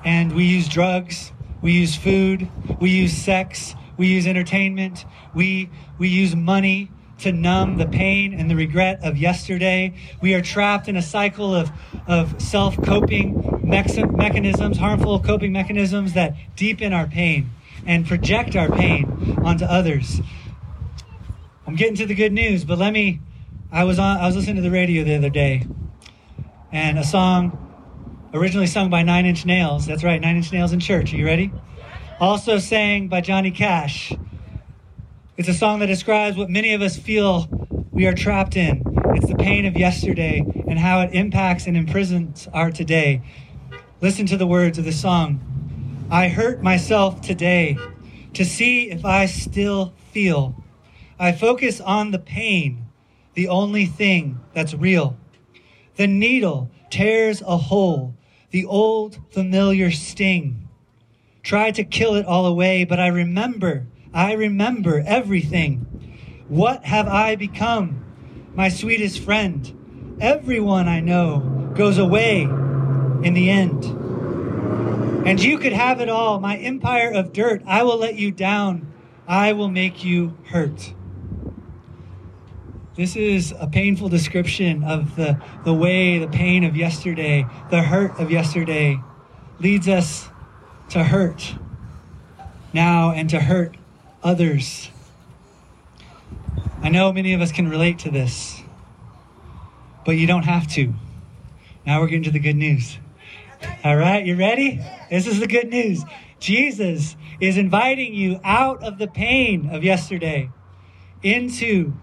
And 0.05 0.35
we 0.35 0.45
use 0.45 0.69
drugs, 0.69 1.33
we 1.63 1.73
use 1.73 1.97
food, 1.97 2.49
we 2.81 2.91
use 2.91 3.17
sex, 3.17 3.75
we 3.97 4.09
use 4.09 4.27
entertainment, 4.27 5.07
we, 5.35 5.71
we 5.99 6.09
use 6.09 6.37
money 6.37 6.91
to 7.25 7.33
numb 7.33 7.78
the 7.78 7.87
pain 7.87 8.38
and 8.38 8.50
the 8.50 8.54
regret 8.54 9.00
of 9.02 9.16
yesterday. 9.16 9.95
We 10.21 10.35
are 10.35 10.43
trapped 10.43 10.88
in 10.88 10.97
a 10.97 11.02
cycle 11.02 11.54
of, 11.54 11.71
of 12.07 12.40
self 12.40 12.81
coping 12.83 13.61
mechanisms, 13.64 14.76
harmful 14.76 15.19
coping 15.21 15.50
mechanisms 15.50 16.12
that 16.12 16.37
deepen 16.54 16.93
our 16.93 17.07
pain 17.07 17.50
and 17.87 18.07
project 18.07 18.57
our 18.57 18.71
pain 18.71 19.38
onto 19.43 19.64
others. 19.64 20.21
I'm 21.66 21.76
getting 21.76 21.97
to 21.97 22.07
the 22.07 22.14
good 22.14 22.33
news, 22.33 22.64
but 22.64 22.78
let 22.78 22.93
me. 22.93 23.21
I 23.73 23.85
was 23.85 23.99
on. 23.99 24.19
I 24.19 24.26
was 24.26 24.37
listening 24.37 24.57
to 24.57 24.62
the 24.62 24.71
radio 24.71 25.02
the 25.02 25.16
other 25.16 25.31
day, 25.31 25.66
and 26.73 26.99
a 26.99 27.04
song 27.04 27.59
originally 28.35 28.66
sung 28.66 28.90
by 28.90 29.02
Nine 29.02 29.25
Inch 29.25 29.47
Nails. 29.47 29.87
That's 29.87 30.04
right, 30.04 30.21
Nine 30.21 30.37
Inch 30.37 30.52
Nails 30.52 30.75
in 30.75 30.81
church. 30.81 31.14
Are 31.14 31.16
you 31.16 31.25
ready? 31.25 31.50
Also 32.21 32.59
sang 32.59 33.09
by 33.09 33.23
Johnny 33.23 33.50
Cash. 33.50 34.12
It's 35.37 35.49
a 35.49 35.55
song 35.55 35.81
that 35.81 35.87
describes 35.87 36.37
what 36.37 36.49
many 36.49 36.75
of 36.75 36.81
us 36.81 36.97
feel 36.97 37.49
we 37.91 38.07
are 38.07 38.14
trapped 38.14 38.57
in. 38.57 38.85
It's 39.17 39.26
the 39.26 39.35
pain 39.35 39.67
of 39.67 39.76
yesterday 39.76 40.45
and 40.69 40.79
how 40.79 41.00
it 41.00 41.12
impacts 41.12 41.67
and 41.67 41.76
imprisons 41.76 42.47
our 42.53 42.71
today. 42.71 43.21
Listen 44.00 44.26
to 44.26 44.37
the 44.37 44.47
words 44.47 44.79
of 44.79 44.85
the 44.85 44.93
song. 44.93 45.41
I 46.09 46.29
hurt 46.29 46.62
myself 46.62 47.21
today 47.21 47.76
to 48.35 48.45
see 48.45 48.93
if 48.93 49.05
I 49.05 49.26
still 49.26 49.93
feel. 50.12 50.55
I 51.19 51.33
focus 51.33 51.81
on 51.81 52.12
the 52.12 52.21
pain, 52.21 52.87
the 53.35 53.49
only 53.49 53.87
thing 53.87 54.38
that's 54.53 54.73
real. 54.73 55.17
The 55.97 56.07
needle 56.07 56.71
tears 56.91 57.43
a 57.43 57.57
hole, 57.57 58.14
the 58.53 58.67
old 58.67 59.19
familiar 59.33 59.91
sting. 59.91 60.69
Try 61.43 61.73
to 61.73 61.83
kill 61.83 62.14
it 62.14 62.25
all 62.25 62.47
away, 62.47 62.85
but 62.85 63.00
I 63.00 63.09
remember, 63.09 63.88
I 64.14 64.35
remember 64.35 65.02
everything. 65.04 66.44
What 66.49 66.85
have 66.85 67.09
I 67.09 67.35
become? 67.35 68.04
My 68.54 68.68
sweetest 68.68 69.21
friend. 69.21 70.16
Everyone 70.21 70.88
I 70.88 71.00
know 71.00 71.73
goes 71.75 71.99
away 71.99 72.42
in 72.42 73.35
the 73.35 73.50
end. 73.50 73.85
And 75.26 75.42
you 75.42 75.59
could 75.59 75.73
have 75.73 76.00
it 76.00 76.09
all. 76.09 76.38
My 76.38 76.56
empire 76.59 77.11
of 77.12 77.33
dirt, 77.33 77.62
I 77.66 77.83
will 77.83 77.97
let 77.97 78.14
you 78.14 78.30
down. 78.30 78.92
I 79.26 79.52
will 79.52 79.68
make 79.68 80.04
you 80.04 80.37
hurt. 80.44 80.94
This 82.94 83.16
is 83.16 83.52
a 83.59 83.66
painful 83.66 84.09
description 84.09 84.85
of 84.85 85.16
the, 85.16 85.42
the 85.64 85.75
way 85.75 86.21
the 86.21 86.28
pain 86.28 86.62
of 86.62 86.76
yesterday, 86.76 87.44
the 87.71 87.83
hurt 87.83 88.21
of 88.21 88.30
yesterday, 88.30 89.00
leads 89.59 89.88
us 89.88 90.28
to 90.90 91.02
hurt 91.02 91.56
now 92.73 93.11
and 93.11 93.28
to 93.30 93.40
hurt 93.40 93.76
others. 94.25 94.90
I 96.83 96.88
know 96.88 97.12
many 97.12 97.35
of 97.35 97.40
us 97.43 97.52
can 97.52 97.69
relate 97.69 98.00
to 98.00 98.11
this, 98.11 98.61
but 100.04 100.12
you 100.12 100.26
don't 100.26 100.45
have 100.45 100.66
to. 100.73 100.95
Now 101.87 102.00
we're 102.00 102.09
getting 102.09 102.25
to 102.25 102.31
the 102.31 102.38
good 102.38 102.57
news. 102.57 102.99
All 103.85 103.97
right, 103.97 104.25
you 104.25 104.37
ready? 104.37 104.81
This 105.11 105.26
is 105.26 105.40
the 105.40 105.47
good 105.47 105.69
news. 105.69 106.04
Jesus 106.40 107.16
is 107.40 107.59
inviting 107.59 108.14
you 108.14 108.40
out 108.43 108.83
of 108.83 108.99
the 108.99 109.07
pain 109.07 109.69
of 109.71 109.85
yesterday 109.85 110.50
into 111.23 111.95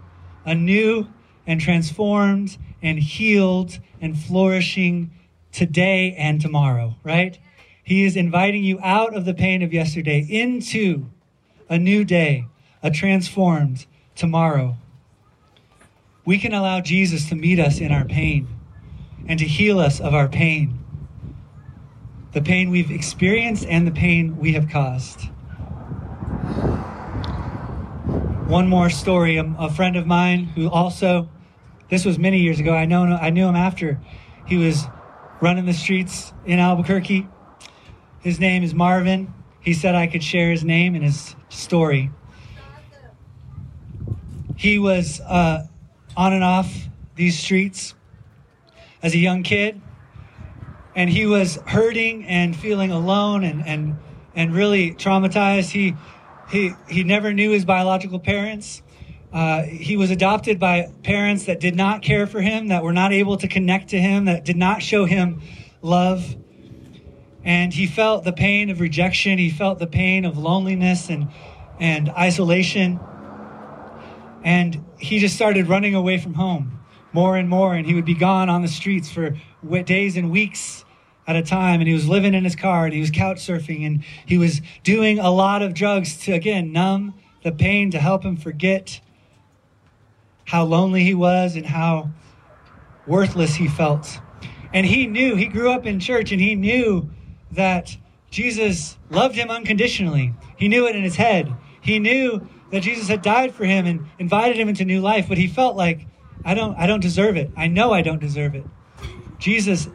a 0.46 0.56
new 0.56 1.08
and 1.46 1.60
transformed 1.60 2.58
and 2.82 3.00
healed 3.00 3.80
and 4.00 4.18
flourishing 4.18 5.12
today 5.52 6.16
and 6.18 6.40
tomorrow, 6.40 6.96
right? 7.04 7.38
He 7.84 8.04
is 8.06 8.16
inviting 8.16 8.64
you 8.64 8.80
out 8.82 9.16
of 9.16 9.26
the 9.26 9.34
pain 9.34 9.62
of 9.62 9.74
yesterday 9.74 10.26
into 10.28 11.08
a 11.72 11.80
new 11.80 12.06
day, 12.06 12.46
a 12.84 12.92
transformed 12.92 13.88
tomorrow. 14.14 14.76
We 16.26 16.38
can 16.38 16.54
allow 16.54 16.82
Jesus 16.82 17.28
to 17.30 17.36
meet 17.36 17.60
us 17.60 17.80
in 17.80 17.92
our 17.92 18.06
pain 18.06 18.48
and 19.26 19.40
to 19.40 19.46
heal 19.46 19.80
us 19.80 20.00
of 20.00 20.14
our 20.14 20.28
pain 20.28 20.78
the 22.34 22.42
pain 22.42 22.70
we've 22.70 22.92
experienced 22.92 23.66
and 23.66 23.86
the 23.86 23.92
pain 23.92 24.38
we 24.38 24.54
have 24.54 24.70
caused. 24.70 25.22
One 28.48 28.68
more 28.68 28.90
story. 28.90 29.38
A, 29.38 29.56
a 29.60 29.70
friend 29.70 29.98
of 29.98 30.08
mine 30.08 30.46
who 30.46 30.70
also, 30.70 31.30
this 31.90 32.06
was 32.06 32.18
many 32.18 32.40
years 32.40 32.60
ago. 32.60 32.74
I 32.74 32.86
know 32.86 33.04
I 33.04 33.30
knew 33.30 33.48
him 33.48 33.56
after 33.56 34.00
he 34.46 34.58
was 34.58 34.86
running 35.42 35.66
the 35.66 35.74
streets 35.74 36.34
in 36.46 36.60
Albuquerque. 36.60 37.28
His 38.20 38.40
name 38.40 38.64
is 38.64 38.74
Marvin. 38.74 39.34
He 39.62 39.74
said 39.74 39.96
I 39.96 40.08
could 40.08 40.24
share 40.24 40.52
his 40.52 40.64
name 40.64 40.96
and 40.96 41.04
his 41.04 41.36
story. 41.50 42.12
He 44.56 44.78
was 44.78 45.22
uh, 45.22 45.66
on 46.18 46.34
and 46.34 46.44
off 46.44 46.72
these 47.16 47.40
streets 47.40 47.94
as 49.02 49.14
a 49.14 49.18
young 49.18 49.44
kid 49.44 49.82
and 50.96 51.10
he 51.10 51.26
was 51.26 51.58
hurting 51.68 52.26
and 52.26 52.56
feeling 52.56 52.92
alone 52.92 53.44
and 53.44 53.66
and 53.66 53.98
and 54.36 54.54
really 54.54 54.94
traumatized. 54.94 55.72
He 55.72 55.96
he 56.50 56.74
he 56.90 57.04
never 57.04 57.34
knew 57.34 57.52
his 57.52 57.66
biological 57.66 58.20
parents. 58.20 58.82
Uh, 59.32 59.64
he 59.64 59.96
was 59.96 60.12
adopted 60.12 60.60
by 60.60 60.92
parents 61.04 61.46
that 61.46 61.62
did 61.62 61.74
not 61.74 62.02
care 62.02 62.28
for 62.28 62.42
him, 62.42 62.68
that 62.68 62.84
were 62.84 62.92
not 62.92 63.14
able 63.14 63.38
to 63.38 63.48
connect 63.48 63.90
to 63.90 63.98
him, 63.98 64.26
that 64.26 64.44
did 64.44 64.58
not 64.58 64.82
show 64.82 65.06
him 65.06 65.42
love. 65.82 66.36
And 67.44 67.74
he 67.74 67.88
felt 67.88 68.24
the 68.24 68.34
pain 68.34 68.70
of 68.70 68.80
rejection. 68.80 69.38
He 69.38 69.50
felt 69.50 69.80
the 69.80 69.88
pain 69.88 70.26
of 70.26 70.38
loneliness 70.38 71.10
and 71.10 71.30
and 71.80 72.10
isolation. 72.10 73.00
And 74.44 74.86
he 75.00 75.20
just 75.20 75.36
started 75.36 75.68
running 75.68 75.96
away 75.96 76.18
from 76.20 76.36
home 76.36 76.80
more 77.14 77.38
and 77.38 77.50
more. 77.50 77.74
And 77.74 77.86
he 77.86 77.94
would 77.94 78.06
be 78.06 78.14
gone 78.14 78.50
on 78.50 78.62
the 78.62 78.68
streets 78.68 79.10
for 79.12 79.36
days 79.84 80.18
and 80.18 80.32
weeks 80.32 80.86
at 81.28 81.36
a 81.36 81.42
time 81.42 81.80
and 81.80 81.88
he 81.88 81.94
was 81.94 82.10
living 82.10 82.34
in 82.34 82.44
his 82.44 82.56
car 82.56 82.86
and 82.86 82.94
he 82.94 83.00
was 83.00 83.12
couch 83.12 83.38
surfing 83.38 83.86
and 83.86 84.04
he 84.26 84.38
was 84.38 84.62
doing 84.84 85.20
a 85.20 85.30
lot 85.30 85.62
of 85.62 85.74
drugs 85.74 86.18
to 86.18 86.32
again 86.34 86.72
numb 86.72 87.14
the 87.44 87.52
pain 87.52 87.92
to 87.92 88.00
help 88.00 88.24
him 88.24 88.36
forget 88.36 89.00
how 90.46 90.64
lonely 90.64 91.04
he 91.04 91.14
was 91.14 91.56
and 91.56 91.66
how 91.66 92.10
worthless 93.06 93.56
he 93.56 93.68
felt 93.68 94.20
and 94.74 94.86
he 94.86 95.06
knew 95.08 95.36
he 95.36 95.46
grew 95.46 95.72
up 95.72 95.86
in 95.86 96.00
church 96.00 96.32
and 96.32 96.42
he 96.42 96.56
knew 96.56 97.10
that 97.52 97.98
Jesus 98.30 98.98
loved 99.10 99.36
him 99.36 99.50
unconditionally. 99.50 100.34
He 100.58 100.68
knew 100.68 100.88
it 100.88 100.96
in 100.96 101.04
his 101.04 101.16
head. 101.16 101.54
He 101.82 102.00
knew 102.00 102.48
that 102.72 102.82
Jesus 102.82 103.08
had 103.08 103.22
died 103.22 103.54
for 103.54 103.66
him 103.66 103.86
and 103.86 104.08
invited 104.18 104.58
him 104.58 104.70
into 104.70 104.86
new 104.86 105.02
life 105.02 105.28
but 105.28 105.38
he 105.38 105.48
felt 105.48 105.76
like 105.76 106.08
I 106.44 106.54
don't 106.54 106.78
I 106.78 106.88
don't 106.88 107.02
deserve 107.02 107.38
it. 107.38 107.52
I 107.56 107.68
know 107.68 107.92
I 107.92 108.02
don't 108.02 108.20
deserve 108.20 108.56
it. 108.56 108.66
Jesus 109.38 109.88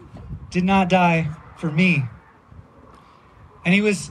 did 0.50 0.64
not 0.64 0.88
die 0.88 1.30
for 1.56 1.70
me. 1.70 2.04
And 3.64 3.74
he 3.74 3.80
was 3.80 4.10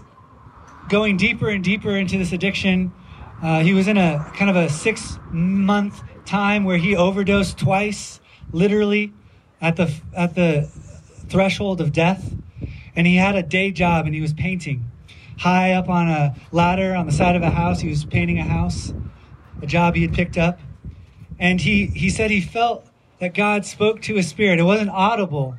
going 0.89 1.17
deeper 1.17 1.49
and 1.49 1.63
deeper 1.63 1.95
into 1.95 2.17
this 2.17 2.31
addiction. 2.31 2.93
Uh, 3.41 3.61
he 3.61 3.73
was 3.73 3.87
in 3.87 3.97
a 3.97 4.31
kind 4.35 4.49
of 4.49 4.55
a 4.55 4.69
six 4.69 5.17
month 5.31 6.01
time 6.25 6.63
where 6.63 6.77
he 6.77 6.95
overdosed 6.95 7.57
twice, 7.57 8.19
literally, 8.51 9.13
at 9.61 9.75
the 9.75 9.93
at 10.15 10.35
the 10.35 10.69
threshold 11.29 11.81
of 11.81 11.91
death, 11.91 12.33
and 12.95 13.05
he 13.05 13.15
had 13.15 13.35
a 13.35 13.43
day 13.43 13.71
job 13.71 14.05
and 14.05 14.15
he 14.15 14.21
was 14.21 14.33
painting. 14.33 14.89
High 15.37 15.73
up 15.73 15.89
on 15.89 16.07
a 16.07 16.35
ladder 16.51 16.95
on 16.95 17.05
the 17.05 17.11
side 17.11 17.35
of 17.35 17.41
a 17.41 17.49
house, 17.49 17.81
he 17.81 17.89
was 17.89 18.05
painting 18.05 18.39
a 18.39 18.43
house, 18.43 18.93
a 19.61 19.67
job 19.67 19.95
he 19.95 20.01
had 20.01 20.13
picked 20.13 20.37
up. 20.37 20.59
And 21.37 21.59
he, 21.59 21.87
he 21.87 22.09
said 22.09 22.31
he 22.31 22.41
felt 22.41 22.87
that 23.19 23.33
God 23.33 23.65
spoke 23.65 24.01
to 24.03 24.15
his 24.15 24.27
spirit. 24.27 24.59
It 24.59 24.63
wasn't 24.63 24.89
audible. 24.89 25.57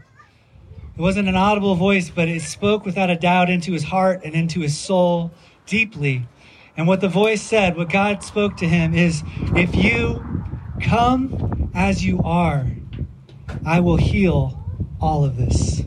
It 0.96 1.00
wasn't 1.00 1.28
an 1.28 1.36
audible 1.36 1.74
voice, 1.74 2.08
but 2.08 2.28
it 2.28 2.40
spoke 2.40 2.86
without 2.86 3.10
a 3.10 3.16
doubt 3.16 3.50
into 3.50 3.72
his 3.72 3.84
heart 3.84 4.22
and 4.24 4.34
into 4.34 4.60
his 4.60 4.76
soul 4.78 5.30
deeply. 5.66 6.26
And 6.76 6.86
what 6.86 7.00
the 7.00 7.08
voice 7.08 7.42
said, 7.42 7.76
what 7.76 7.90
God 7.90 8.22
spoke 8.22 8.56
to 8.58 8.68
him 8.68 8.94
is 8.94 9.22
if 9.54 9.74
you 9.74 10.24
come 10.80 11.70
as 11.74 12.04
you 12.04 12.20
are, 12.22 12.66
I 13.64 13.80
will 13.80 13.96
heal 13.96 14.62
all 15.00 15.24
of 15.24 15.36
this. 15.36 15.82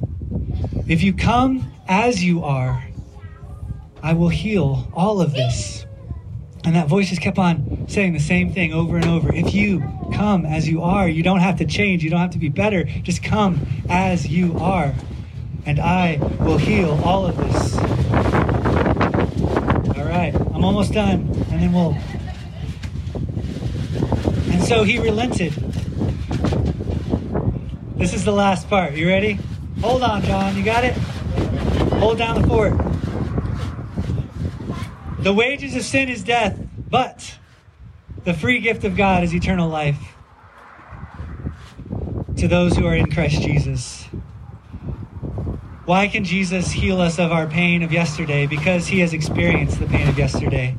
If 0.87 1.03
you 1.03 1.13
come 1.13 1.71
as 1.87 2.23
you 2.23 2.43
are, 2.43 2.83
I 4.01 4.13
will 4.13 4.29
heal 4.29 4.89
all 4.93 5.21
of 5.21 5.33
this. 5.33 5.85
And 6.63 6.75
that 6.75 6.87
voice 6.87 7.09
just 7.09 7.21
kept 7.21 7.37
on 7.37 7.85
saying 7.87 8.13
the 8.13 8.19
same 8.19 8.53
thing 8.53 8.73
over 8.73 8.97
and 8.97 9.05
over. 9.05 9.33
If 9.33 9.53
you 9.53 9.81
come 10.13 10.45
as 10.45 10.67
you 10.67 10.81
are, 10.81 11.07
you 11.07 11.23
don't 11.23 11.39
have 11.39 11.57
to 11.57 11.65
change, 11.65 12.03
you 12.03 12.09
don't 12.09 12.19
have 12.19 12.31
to 12.31 12.37
be 12.37 12.49
better. 12.49 12.83
Just 12.83 13.23
come 13.23 13.65
as 13.89 14.27
you 14.27 14.57
are, 14.59 14.93
and 15.65 15.79
I 15.79 16.17
will 16.41 16.57
heal 16.57 16.99
all 17.03 17.25
of 17.25 17.37
this. 17.37 17.77
All 19.97 20.05
right, 20.05 20.33
I'm 20.35 20.63
almost 20.63 20.93
done, 20.93 21.21
and 21.51 21.61
then 21.61 21.71
we'll. 21.71 21.95
And 24.51 24.63
so 24.63 24.83
he 24.83 24.99
relented. 24.99 25.53
This 27.95 28.13
is 28.13 28.25
the 28.25 28.31
last 28.31 28.69
part. 28.69 28.93
You 28.93 29.07
ready? 29.07 29.39
Hold 29.81 30.03
on, 30.03 30.21
John. 30.23 30.57
You 30.57 30.63
got 30.63 30.83
it? 30.83 30.93
Hold 31.99 32.17
down 32.17 32.41
the 32.41 32.47
fort. 32.47 32.73
The 35.19 35.33
wages 35.33 35.75
of 35.75 35.83
sin 35.83 36.09
is 36.09 36.23
death, 36.23 36.59
but 36.89 37.37
the 38.23 38.33
free 38.33 38.59
gift 38.59 38.83
of 38.83 38.97
God 38.97 39.23
is 39.23 39.33
eternal 39.33 39.69
life 39.69 40.15
to 42.37 42.47
those 42.47 42.75
who 42.75 42.85
are 42.85 42.95
in 42.95 43.11
Christ 43.11 43.41
Jesus. 43.41 44.05
Why 45.85 46.07
can 46.07 46.23
Jesus 46.23 46.71
heal 46.71 47.01
us 47.01 47.17
of 47.17 47.31
our 47.31 47.47
pain 47.47 47.81
of 47.81 47.91
yesterday? 47.91 48.47
Because 48.47 48.87
he 48.87 48.99
has 48.99 49.13
experienced 49.13 49.79
the 49.79 49.87
pain 49.87 50.07
of 50.07 50.17
yesterday. 50.17 50.77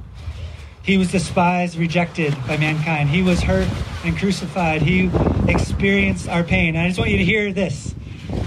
He 0.82 0.96
was 0.96 1.10
despised, 1.10 1.76
rejected 1.76 2.34
by 2.46 2.56
mankind. 2.56 3.10
He 3.10 3.22
was 3.22 3.42
hurt 3.42 3.68
and 4.04 4.16
crucified. 4.16 4.82
He 4.82 5.10
experienced 5.48 6.28
our 6.28 6.44
pain. 6.44 6.76
I 6.76 6.86
just 6.86 6.98
want 6.98 7.10
you 7.10 7.18
to 7.18 7.24
hear 7.24 7.52
this. 7.52 7.94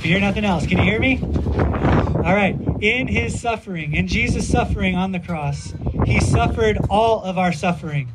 If 0.04 0.08
you 0.08 0.16
hear 0.18 0.28
nothing 0.28 0.44
else, 0.44 0.68
can 0.68 0.80
you 0.80 0.84
hear 0.84 1.00
me? 1.00 1.18
All 1.22 2.36
right. 2.36 2.58
In 2.82 3.08
his 3.08 3.40
suffering, 3.40 3.94
in 3.94 4.10
Jesus' 4.10 4.50
suffering 4.50 4.98
on 4.98 5.14
the 5.14 5.20
cross, 5.22 5.74
he 6.06 6.20
suffered 6.20 6.78
all 6.90 7.24
of 7.24 7.38
our 7.38 7.54
suffering. 7.54 8.10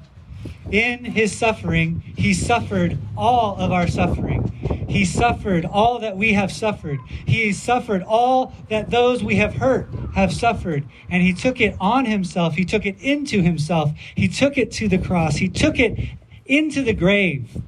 In 0.71 1.02
his 1.07 1.35
suffering, 1.35 2.02
he 2.14 2.35
suffered 2.35 2.99
all 3.16 3.57
of 3.57 3.73
our 3.73 3.88
suffering. 3.88 4.52
He 4.87 5.07
suffered 5.07 5.64
all 5.64 5.99
that 6.00 6.18
we 6.18 6.35
have 6.35 6.52
suffered. 6.52 6.99
He 7.09 7.52
suffered 7.52 8.02
all 8.02 8.52
that 8.68 8.90
those 8.90 9.25
we 9.25 9.37
have 9.37 9.54
hurt 9.54 9.88
have 10.14 10.35
suffered. 10.35 10.85
And 11.09 11.23
he 11.23 11.33
took 11.33 11.59
it 11.59 11.75
on 11.80 12.04
himself. 12.04 12.57
He 12.57 12.66
took 12.66 12.85
it 12.85 13.00
into 13.00 13.40
himself. 13.40 13.92
He 14.14 14.28
took 14.28 14.59
it 14.59 14.71
to 14.73 14.88
the 14.88 14.99
cross. 14.99 15.37
He 15.37 15.49
took 15.49 15.78
it 15.78 15.99
into 16.45 16.83
the 16.83 16.92
grave. 16.92 17.62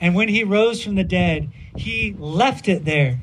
And 0.00 0.16
when 0.16 0.28
he 0.28 0.42
rose 0.42 0.82
from 0.82 0.96
the 0.96 1.04
dead, 1.04 1.52
he 1.76 2.16
left 2.18 2.68
it 2.68 2.84
there. 2.84 3.20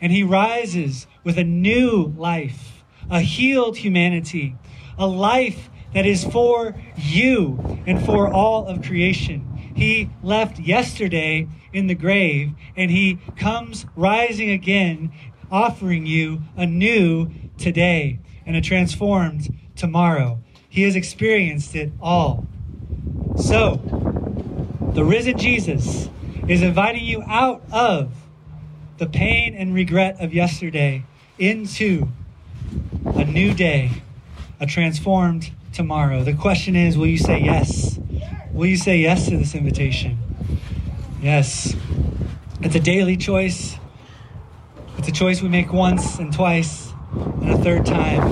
And 0.00 0.12
he 0.12 0.22
rises 0.22 1.06
with 1.24 1.38
a 1.38 1.44
new 1.44 2.14
life, 2.16 2.84
a 3.10 3.20
healed 3.20 3.78
humanity, 3.78 4.56
a 4.98 5.06
life 5.06 5.70
that 5.94 6.06
is 6.06 6.24
for 6.24 6.74
you 6.96 7.82
and 7.86 8.04
for 8.04 8.32
all 8.32 8.66
of 8.66 8.82
creation. 8.82 9.72
He 9.74 10.10
left 10.22 10.58
yesterday 10.58 11.48
in 11.72 11.86
the 11.86 11.94
grave 11.94 12.52
and 12.76 12.90
he 12.90 13.18
comes 13.36 13.86
rising 13.96 14.50
again, 14.50 15.12
offering 15.50 16.06
you 16.06 16.42
a 16.56 16.66
new 16.66 17.30
today 17.56 18.18
and 18.44 18.56
a 18.56 18.60
transformed 18.60 19.56
tomorrow. 19.76 20.40
He 20.68 20.82
has 20.82 20.96
experienced 20.96 21.74
it 21.74 21.92
all. 22.00 22.46
So, 23.36 23.76
the 24.94 25.04
risen 25.04 25.38
Jesus 25.38 26.08
is 26.48 26.62
inviting 26.62 27.04
you 27.04 27.22
out 27.22 27.62
of 27.70 28.12
the 28.98 29.06
pain 29.06 29.54
and 29.54 29.74
regret 29.74 30.16
of 30.20 30.34
yesterday 30.34 31.04
into 31.38 32.08
a 33.04 33.24
new 33.24 33.54
day, 33.54 34.02
a 34.60 34.66
transformed 34.66 35.52
tomorrow. 35.72 36.24
The 36.24 36.34
question 36.34 36.74
is 36.74 36.98
will 36.98 37.06
you 37.06 37.18
say 37.18 37.40
yes? 37.40 37.98
Will 38.52 38.66
you 38.66 38.76
say 38.76 38.98
yes 38.98 39.28
to 39.28 39.36
this 39.36 39.54
invitation? 39.54 40.18
Yes. 41.22 41.76
It's 42.60 42.74
a 42.74 42.80
daily 42.80 43.16
choice. 43.16 43.76
It's 44.98 45.06
a 45.06 45.12
choice 45.12 45.40
we 45.40 45.48
make 45.48 45.72
once 45.72 46.18
and 46.18 46.32
twice 46.32 46.92
and 47.12 47.50
a 47.50 47.58
third 47.58 47.86
time. 47.86 48.22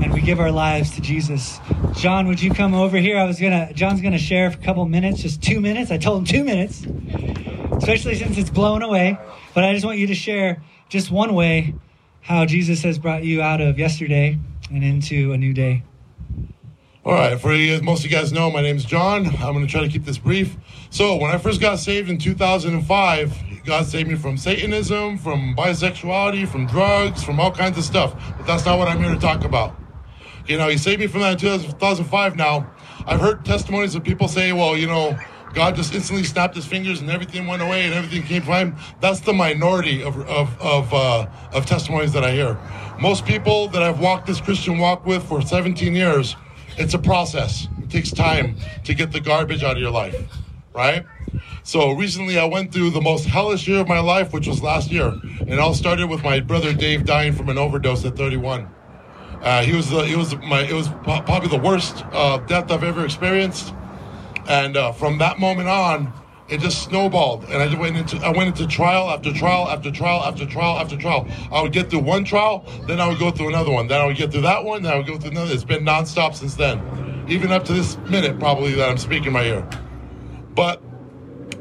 And 0.00 0.14
we 0.14 0.20
give 0.20 0.38
our 0.38 0.52
lives 0.52 0.92
to 0.92 1.00
Jesus. 1.00 1.58
John, 1.94 2.28
would 2.28 2.40
you 2.40 2.52
come 2.52 2.72
over 2.72 2.98
here? 2.98 3.18
I 3.18 3.24
was 3.24 3.40
gonna 3.40 3.72
John's 3.72 4.00
gonna 4.00 4.18
share 4.18 4.50
for 4.52 4.60
a 4.60 4.62
couple 4.62 4.84
minutes, 4.86 5.22
just 5.22 5.42
two 5.42 5.60
minutes. 5.60 5.90
I 5.90 5.98
told 5.98 6.20
him 6.20 6.24
two 6.24 6.44
minutes. 6.44 6.86
Especially 7.84 8.14
since 8.14 8.38
it's 8.38 8.48
blown 8.48 8.80
away. 8.80 9.18
But 9.52 9.64
I 9.64 9.74
just 9.74 9.84
want 9.84 9.98
you 9.98 10.06
to 10.06 10.14
share 10.14 10.62
just 10.88 11.10
one 11.10 11.34
way 11.34 11.74
how 12.22 12.46
Jesus 12.46 12.82
has 12.82 12.98
brought 12.98 13.24
you 13.24 13.42
out 13.42 13.60
of 13.60 13.78
yesterday 13.78 14.38
and 14.70 14.82
into 14.82 15.32
a 15.32 15.36
new 15.36 15.52
day. 15.52 15.82
All 17.04 17.12
right, 17.12 17.38
for 17.38 17.52
you, 17.52 17.82
most 17.82 18.02
of 18.02 18.10
you 18.10 18.16
guys 18.16 18.32
know, 18.32 18.50
my 18.50 18.62
name's 18.62 18.86
John. 18.86 19.26
I'm 19.26 19.52
going 19.52 19.66
to 19.66 19.70
try 19.70 19.82
to 19.82 19.90
keep 19.90 20.06
this 20.06 20.16
brief. 20.16 20.56
So, 20.88 21.16
when 21.16 21.30
I 21.30 21.36
first 21.36 21.60
got 21.60 21.78
saved 21.78 22.08
in 22.08 22.16
2005, 22.16 23.42
God 23.66 23.84
saved 23.84 24.08
me 24.08 24.14
from 24.14 24.38
Satanism, 24.38 25.18
from 25.18 25.54
bisexuality, 25.54 26.48
from 26.48 26.66
drugs, 26.66 27.22
from 27.22 27.38
all 27.38 27.50
kinds 27.50 27.76
of 27.76 27.84
stuff. 27.84 28.14
But 28.38 28.46
that's 28.46 28.64
not 28.64 28.78
what 28.78 28.88
I'm 28.88 29.02
here 29.02 29.12
to 29.12 29.20
talk 29.20 29.44
about. 29.44 29.78
You 30.46 30.56
know, 30.56 30.70
He 30.70 30.78
saved 30.78 31.00
me 31.00 31.06
from 31.06 31.20
that 31.20 31.32
in 31.32 31.38
2005 31.38 32.36
now. 32.36 32.66
I've 33.06 33.20
heard 33.20 33.44
testimonies 33.44 33.94
of 33.94 34.02
people 34.02 34.26
say, 34.26 34.52
well, 34.52 34.74
you 34.74 34.86
know, 34.86 35.18
God 35.54 35.76
just 35.76 35.94
instantly 35.94 36.24
snapped 36.24 36.56
his 36.56 36.66
fingers 36.66 37.00
and 37.00 37.10
everything 37.10 37.46
went 37.46 37.62
away 37.62 37.84
and 37.84 37.94
everything 37.94 38.22
came 38.22 38.42
fine. 38.42 38.76
That's 39.00 39.20
the 39.20 39.32
minority 39.32 40.02
of, 40.02 40.18
of, 40.28 40.60
of, 40.60 40.92
uh, 40.92 41.26
of 41.52 41.66
testimonies 41.66 42.12
that 42.12 42.24
I 42.24 42.32
hear. 42.32 42.58
Most 43.00 43.24
people 43.24 43.68
that 43.68 43.82
I've 43.82 44.00
walked 44.00 44.26
this 44.26 44.40
Christian 44.40 44.78
walk 44.78 45.06
with 45.06 45.22
for 45.24 45.40
17 45.42 45.94
years 45.94 46.36
it's 46.76 46.94
a 46.94 46.98
process. 46.98 47.68
It 47.82 47.90
takes 47.90 48.10
time 48.10 48.56
to 48.84 48.94
get 48.94 49.12
the 49.12 49.20
garbage 49.20 49.62
out 49.62 49.76
of 49.76 49.82
your 49.82 49.90
life, 49.90 50.16
right? 50.74 51.04
So 51.62 51.92
recently 51.92 52.38
I 52.38 52.44
went 52.44 52.72
through 52.72 52.90
the 52.90 53.00
most 53.00 53.26
hellish 53.26 53.68
year 53.68 53.80
of 53.80 53.88
my 53.88 54.00
life, 54.00 54.32
which 54.32 54.48
was 54.48 54.62
last 54.62 54.90
year. 54.90 55.08
And 55.40 55.50
it 55.50 55.58
all 55.58 55.74
started 55.74 56.08
with 56.08 56.22
my 56.22 56.40
brother 56.40 56.72
Dave 56.72 57.04
dying 57.04 57.32
from 57.32 57.48
an 57.48 57.58
overdose 57.58 58.04
at 58.04 58.16
31. 58.16 58.68
Uh, 59.40 59.62
he 59.62 59.76
was 59.76 59.90
he 59.90 60.16
was 60.16 60.34
my 60.36 60.62
it 60.62 60.72
was 60.72 60.88
probably 61.04 61.48
the 61.48 61.62
worst 61.62 62.02
uh, 62.12 62.38
death 62.38 62.70
I've 62.70 62.82
ever 62.82 63.04
experienced, 63.04 63.74
and 64.48 64.76
uh, 64.76 64.92
from 64.92 65.18
that 65.18 65.38
moment 65.38 65.68
on, 65.68 66.12
it 66.48 66.60
just 66.60 66.82
snowballed 66.82 67.44
and 67.44 67.54
I 67.54 67.74
went 67.78 67.96
into 67.96 68.18
I 68.18 68.30
went 68.30 68.48
into 68.48 68.66
trial 68.66 69.08
after 69.08 69.32
trial 69.32 69.68
after 69.68 69.90
trial 69.90 70.22
after 70.22 70.44
trial 70.44 70.78
after 70.78 70.96
trial. 70.96 71.26
I 71.50 71.62
would 71.62 71.72
get 71.72 71.90
through 71.90 72.00
one 72.00 72.24
trial, 72.24 72.66
then 72.86 73.00
I 73.00 73.08
would 73.08 73.18
go 73.18 73.30
through 73.30 73.48
another 73.48 73.72
one, 73.72 73.88
then 73.88 74.00
I 74.00 74.06
would 74.06 74.16
get 74.16 74.30
through 74.30 74.42
that 74.42 74.62
one, 74.62 74.82
then 74.82 74.92
I 74.92 74.96
would 74.96 75.06
go 75.06 75.18
through 75.18 75.30
another. 75.30 75.52
It's 75.52 75.64
been 75.64 75.84
nonstop 75.84 76.34
since 76.34 76.54
then, 76.54 77.24
even 77.28 77.50
up 77.50 77.64
to 77.64 77.72
this 77.72 77.96
minute 78.10 78.38
probably 78.38 78.74
that 78.74 78.90
I'm 78.90 78.98
speaking 78.98 79.32
right 79.32 79.46
here. 79.46 79.68
But 80.54 80.82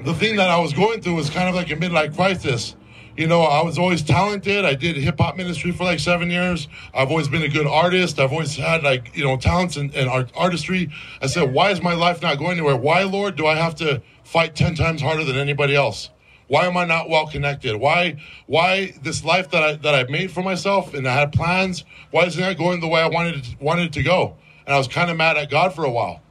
the 0.04 0.14
thing 0.14 0.36
that 0.36 0.50
I 0.50 0.60
was 0.60 0.74
going 0.74 1.02
through 1.02 1.16
was 1.16 1.30
kind 1.30 1.48
of 1.48 1.56
like 1.56 1.72
a 1.72 1.76
midlife 1.76 2.16
crisis. 2.16 2.76
You 3.16 3.28
know, 3.28 3.42
I 3.42 3.62
was 3.62 3.78
always 3.78 4.02
talented. 4.02 4.66
I 4.66 4.74
did 4.74 4.96
hip 4.96 5.20
hop 5.20 5.38
ministry 5.38 5.72
for 5.72 5.84
like 5.84 6.00
seven 6.00 6.32
years. 6.32 6.68
I've 6.96 7.12
always 7.12 7.28
been 7.28 7.44
a 7.44 7.48
good 7.48 7.68
artist. 7.68 8.20
I've 8.20 8.32
always 8.32 8.56
had 8.56 8.84
like, 8.84 9.16
you 9.16 9.24
know, 9.24 9.38
talents 9.38 9.78
and, 9.78 9.94
and 9.94 10.10
art, 10.10 10.32
artistry. 10.36 10.90
I 11.22 11.28
said, 11.28 11.54
why 11.54 11.70
is 11.70 11.82
my 11.82 11.94
life 11.94 12.24
not 12.24 12.40
going 12.40 12.54
anywhere? 12.54 12.76
Why, 12.76 13.04
Lord, 13.04 13.36
do 13.36 13.46
I 13.46 13.56
have 13.56 13.76
to 13.76 14.02
fight 14.24 14.56
10 14.56 14.74
times 14.74 15.02
harder 15.02 15.24
than 15.24 15.36
anybody 15.36 15.76
else? 15.76 16.10
Why 16.48 16.66
am 16.66 16.76
I 16.76 16.86
not 16.86 17.08
well 17.08 17.28
connected? 17.28 17.76
Why 17.78 18.18
why 18.48 18.94
this 19.02 19.24
life 19.24 19.50
that 19.52 19.64
I 19.64 19.76
that 19.78 19.96
I've 19.96 20.10
made 20.10 20.30
for 20.30 20.44
myself 20.44 20.94
and 20.94 21.08
I 21.08 21.14
had 21.14 21.32
plans, 21.32 21.86
why 22.12 22.26
isn't 22.26 22.40
that 22.40 22.58
going 22.58 22.80
the 22.80 22.88
way 22.88 23.02
I 23.02 23.08
wanted 23.08 23.38
it, 23.38 23.56
wanted 23.62 23.86
it 23.86 23.94
to 23.94 24.04
go? 24.04 24.36
And 24.66 24.76
I 24.76 24.78
was 24.78 24.88
kind 24.88 25.10
of 25.10 25.18
mad 25.18 25.38
at 25.38 25.50
God 25.50 25.74
for 25.74 25.86
a 25.86 25.90
while. 25.90 26.22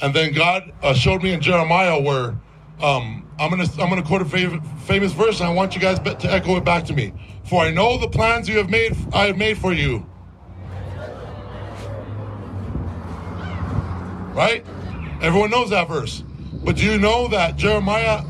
And 0.00 0.14
then 0.14 0.32
God 0.32 0.72
uh, 0.82 0.94
showed 0.94 1.22
me 1.22 1.32
in 1.32 1.40
Jeremiah 1.40 2.00
where 2.00 2.38
um, 2.80 3.26
I'm 3.38 3.50
gonna 3.50 3.66
I'm 3.78 3.88
gonna 3.88 4.02
quote 4.02 4.22
a 4.22 4.24
fav- 4.24 4.80
famous 4.80 5.12
verse, 5.12 5.40
and 5.40 5.48
I 5.48 5.52
want 5.52 5.74
you 5.74 5.80
guys 5.80 5.98
to 5.98 6.32
echo 6.32 6.56
it 6.56 6.64
back 6.64 6.84
to 6.86 6.92
me. 6.92 7.12
For 7.44 7.62
I 7.62 7.70
know 7.70 7.98
the 7.98 8.08
plans 8.08 8.48
you 8.48 8.58
have 8.58 8.70
made 8.70 8.96
I 9.12 9.26
have 9.26 9.36
made 9.36 9.58
for 9.58 9.72
you. 9.72 10.06
Right? 14.34 14.64
Everyone 15.20 15.50
knows 15.50 15.70
that 15.70 15.88
verse. 15.88 16.22
But 16.64 16.76
do 16.76 16.84
you 16.84 16.98
know 16.98 17.28
that 17.28 17.56
Jeremiah, 17.56 18.22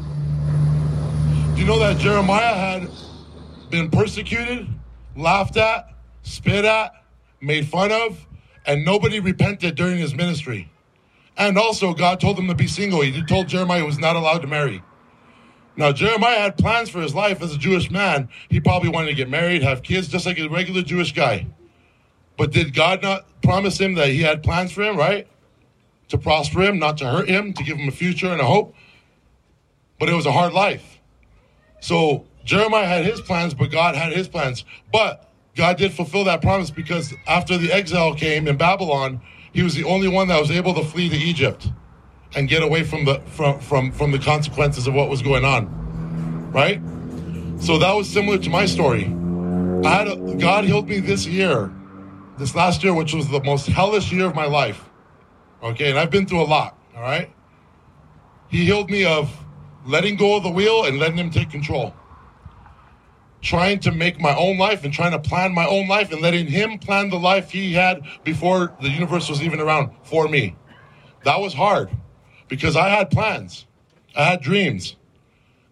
do 1.55 1.61
you 1.61 1.67
know 1.67 1.79
that 1.79 1.99
Jeremiah 1.99 2.55
had 2.55 2.89
been 3.71 3.91
persecuted, 3.91 4.69
laughed 5.17 5.57
at, 5.57 5.93
spit 6.23 6.65
at, 6.65 6.93
made 7.41 7.69
fun 7.69 7.93
of, 7.93 8.27
and 8.67 8.85
nobody 8.85 9.21
repented 9.21 9.75
during 9.75 9.99
his 9.99 10.15
ministry. 10.15 10.71
And 11.39 11.57
also, 11.57 11.95
God 11.95 12.21
told 12.21 12.37
him 12.39 12.49
to 12.49 12.55
be 12.55 12.67
single. 12.67 13.01
He 13.01 13.23
told 13.23 13.47
Jeremiah 13.47 13.81
he 13.81 13.87
was 13.87 13.99
not 13.99 14.17
allowed 14.17 14.43
to 14.43 14.49
marry. 14.49 14.83
Now, 15.77 15.93
Jeremiah 15.93 16.41
had 16.41 16.59
plans 16.59 16.91
for 16.91 17.01
his 17.01 17.15
life 17.15 17.41
as 17.41 17.55
a 17.55 17.59
Jewish 17.59 17.89
man. 17.93 18.29
He 18.51 18.59
probably 18.59 18.89
wanted 18.89 19.11
to 19.11 19.15
get 19.15 19.31
married, 19.31 19.63
have 19.63 19.85
kids, 19.85 20.09
just 20.09 20.27
like 20.27 20.39
a 20.41 20.49
regular 20.49 20.83
Jewish 20.83 21.13
guy. 21.13 21.47
But 22.37 22.51
did 22.51 22.75
God 22.75 23.03
not 23.03 23.27
promise 23.43 23.79
him 23.79 23.95
that 23.95 24.09
he 24.09 24.21
had 24.21 24.43
plans 24.43 24.73
for 24.73 24.83
him, 24.83 24.97
right? 24.97 25.29
To 26.09 26.19
prosper 26.19 26.63
him, 26.63 26.81
not 26.81 26.99
to 26.99 27.07
hurt 27.09 27.29
him, 27.29 27.53
to 27.53 27.63
give 27.63 27.77
him 27.77 27.89
a 27.89 27.93
future 27.93 28.27
and 28.29 28.41
a 28.41 28.45
hope? 28.45 28.75
But 30.01 30.09
it 30.09 30.15
was 30.15 30.27
a 30.27 30.33
hard 30.33 30.53
life. 30.53 30.99
So 31.81 32.27
Jeremiah 32.45 32.87
had 32.87 33.05
his 33.05 33.21
plans, 33.21 33.55
but 33.55 33.71
God 33.71 33.95
had 33.95 34.13
his 34.13 34.27
plans. 34.27 34.65
But 34.93 35.31
God 35.55 35.77
did 35.77 35.93
fulfill 35.93 36.25
that 36.25 36.43
promise 36.43 36.71
because 36.71 37.15
after 37.29 37.57
the 37.57 37.73
exile 37.73 38.15
came 38.15 38.49
in 38.49 38.57
Babylon, 38.57 39.21
he 39.53 39.63
was 39.63 39.75
the 39.75 39.85
only 39.85 40.09
one 40.09 40.29
that 40.29 40.41
was 40.41 40.51
able 40.51 40.75
to 40.75 40.85
flee 40.85 41.09
to 41.09 41.17
Egypt 41.17 41.69
and 42.35 42.49
get 42.49 42.63
away 42.63 42.83
from 42.85 43.05
the 43.05 43.21
from 43.27 43.59
from 43.61 43.93
from 43.93 44.13
the 44.13 44.19
consequences 44.19 44.87
of 44.87 44.95
what 44.95 45.09
was 45.09 45.23
going 45.23 45.45
on. 45.45 46.51
Right? 46.53 46.81
So 47.61 47.79
that 47.79 47.93
was 47.93 48.09
similar 48.09 48.39
to 48.39 48.51
my 48.51 48.67
story. 48.67 49.05
I 49.85 49.91
had 49.91 50.09
a, 50.09 50.17
God 50.37 50.65
healed 50.65 50.89
me 50.89 51.01
this 51.01 51.27
year, 51.27 51.73
this 52.37 52.55
last 52.55 52.83
year, 52.85 52.95
which 52.95 53.15
was 53.15 53.29
the 53.29 53.43
most 53.43 53.67
hellish 53.67 54.13
year 54.13 54.27
of 54.27 54.35
my 54.35 54.47
life. 54.47 54.85
Okay, 55.63 55.91
and 55.91 55.99
I've 55.99 56.11
been 56.11 56.27
through 56.27 56.43
a 56.43 56.45
lot. 56.45 56.79
All 56.97 57.03
right. 57.03 57.31
He 58.49 58.65
healed 58.65 58.91
me 58.91 59.05
of 59.05 59.31
letting 59.87 60.17
go 60.17 60.37
of 60.37 60.43
the 60.43 60.51
wheel 60.51 60.85
and 60.85 60.99
letting 60.99 61.17
him 61.17 61.31
take 61.31 61.51
control. 61.51 61.95
Trying 63.41 63.81
to 63.81 63.93
make 63.93 64.21
my 64.21 64.35
own 64.35 64.59
life 64.59 64.85
and 64.85 64.93
trying 64.93 65.13
to 65.13 65.19
plan 65.19 65.55
my 65.55 65.67
own 65.67 65.87
life 65.89 66.11
and 66.13 66.21
letting 66.21 66.47
him 66.47 66.79
plan 66.79 67.09
the 67.11 67.19
life 67.19 67.51
he 67.51 67.73
had 67.73 68.03
before 68.25 68.77
the 68.81 68.89
universe 68.89 69.29
was 69.29 69.43
even 69.43 69.61
around 69.61 69.91
for 70.03 70.29
me. 70.29 70.57
That 71.25 71.41
was 71.41 71.55
hard 71.55 71.91
because 72.49 72.77
I 72.77 72.89
had 72.89 73.11
plans, 73.11 73.67
I 74.17 74.25
had 74.25 74.43
dreams. 74.43 74.97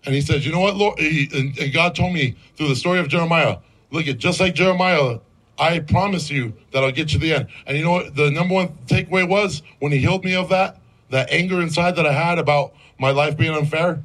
And 0.04 0.14
he 0.14 0.20
said, 0.20 0.44
You 0.44 0.52
know 0.52 0.60
what, 0.60 0.76
Lord? 0.76 0.98
And, 1.00 1.72
God 1.72 1.96
told 1.96 2.12
me 2.14 2.36
through 2.56 2.68
the 2.68 2.76
story 2.76 3.00
of 3.00 3.08
Jeremiah, 3.08 3.58
look 3.90 4.06
at 4.06 4.18
just 4.18 4.38
like 4.38 4.54
Jeremiah, 4.54 5.18
I 5.58 5.80
promise 5.80 6.30
you 6.30 6.54
that 6.72 6.84
I'll 6.84 6.92
get 6.92 7.12
you 7.12 7.18
to 7.18 7.26
the 7.26 7.34
end. 7.34 7.48
And 7.66 7.76
you 7.76 7.84
know 7.84 7.92
what 7.92 8.14
the 8.14 8.30
number 8.30 8.54
one 8.54 8.68
takeaway 8.86 9.28
was 9.28 9.62
when 9.80 9.90
he 9.90 9.98
healed 9.98 10.24
me 10.24 10.36
of 10.36 10.50
that, 10.50 10.78
that 11.10 11.30
anger 11.30 11.60
inside 11.60 11.96
that 11.96 12.06
I 12.06 12.12
had 12.12 12.38
about 12.38 12.74
my 12.98 13.10
life 13.10 13.36
being 13.36 13.54
unfair? 13.54 14.04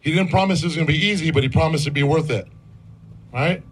He 0.00 0.12
didn't 0.12 0.30
promise 0.30 0.62
it 0.62 0.66
was 0.66 0.74
going 0.74 0.86
to 0.86 0.92
be 0.92 0.98
easy, 0.98 1.30
but 1.30 1.42
he 1.42 1.48
promised 1.48 1.84
it'd 1.84 1.94
be 1.94 2.02
worth 2.02 2.30
it. 2.30 2.48
Right? 3.32 3.62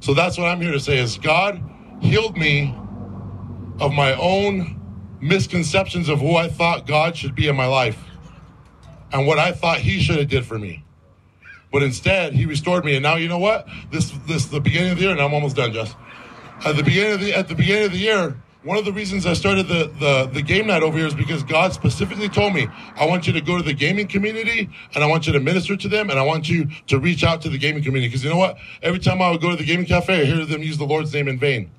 So 0.00 0.14
that's 0.14 0.36
what 0.36 0.46
I'm 0.46 0.60
here 0.60 0.72
to 0.72 0.80
say 0.80 0.98
is 0.98 1.18
God 1.18 1.62
healed 2.00 2.36
me 2.36 2.74
of 3.78 3.92
my 3.92 4.14
own 4.14 4.80
misconceptions 5.20 6.08
of 6.08 6.20
who 6.20 6.36
I 6.36 6.48
thought 6.48 6.86
God 6.86 7.16
should 7.16 7.34
be 7.34 7.48
in 7.48 7.56
my 7.56 7.66
life 7.66 7.98
and 9.12 9.26
what 9.26 9.38
I 9.38 9.52
thought 9.52 9.78
he 9.78 10.00
should 10.00 10.18
have 10.18 10.28
did 10.28 10.44
for 10.44 10.58
me. 10.58 10.84
But 11.72 11.82
instead, 11.82 12.32
he 12.32 12.46
restored 12.46 12.84
me. 12.84 12.96
And 12.96 13.02
now 13.02 13.16
you 13.16 13.28
know 13.28 13.38
what? 13.38 13.68
This 13.90 14.10
this 14.26 14.46
the 14.46 14.60
beginning 14.60 14.92
of 14.92 14.98
the 14.98 15.04
year, 15.04 15.12
and 15.12 15.20
I'm 15.20 15.32
almost 15.32 15.56
done, 15.56 15.72
Jess. 15.72 15.94
At 16.64 16.76
the 16.76 16.82
beginning 16.82 17.12
of 17.12 17.20
the 17.20 17.32
at 17.34 17.48
the 17.48 17.54
beginning 17.54 17.84
of 17.84 17.92
the 17.92 17.98
year, 17.98 18.42
one 18.62 18.76
of 18.76 18.84
the 18.84 18.92
reasons 18.92 19.24
I 19.24 19.32
started 19.32 19.68
the, 19.68 19.90
the, 19.98 20.30
the 20.34 20.42
game 20.42 20.66
night 20.66 20.82
over 20.82 20.98
here 20.98 21.06
is 21.06 21.14
because 21.14 21.42
God 21.42 21.72
specifically 21.72 22.28
told 22.28 22.52
me, 22.52 22.68
I 22.94 23.06
want 23.06 23.26
you 23.26 23.32
to 23.32 23.40
go 23.40 23.56
to 23.56 23.62
the 23.62 23.72
gaming 23.72 24.06
community 24.06 24.68
and 24.94 25.02
I 25.02 25.06
want 25.06 25.26
you 25.26 25.32
to 25.32 25.40
minister 25.40 25.76
to 25.76 25.88
them 25.88 26.10
and 26.10 26.18
I 26.18 26.22
want 26.22 26.48
you 26.48 26.68
to 26.88 26.98
reach 26.98 27.24
out 27.24 27.40
to 27.42 27.48
the 27.48 27.56
gaming 27.56 27.82
community. 27.82 28.08
Because 28.08 28.22
you 28.22 28.28
know 28.28 28.36
what? 28.36 28.58
Every 28.82 28.98
time 28.98 29.22
I 29.22 29.30
would 29.30 29.40
go 29.40 29.50
to 29.50 29.56
the 29.56 29.64
gaming 29.64 29.86
cafe, 29.86 30.20
I 30.20 30.24
hear 30.24 30.44
them 30.44 30.62
use 30.62 30.76
the 30.76 30.84
Lord's 30.84 31.12
name 31.14 31.28
in 31.28 31.38
vain. 31.38 31.70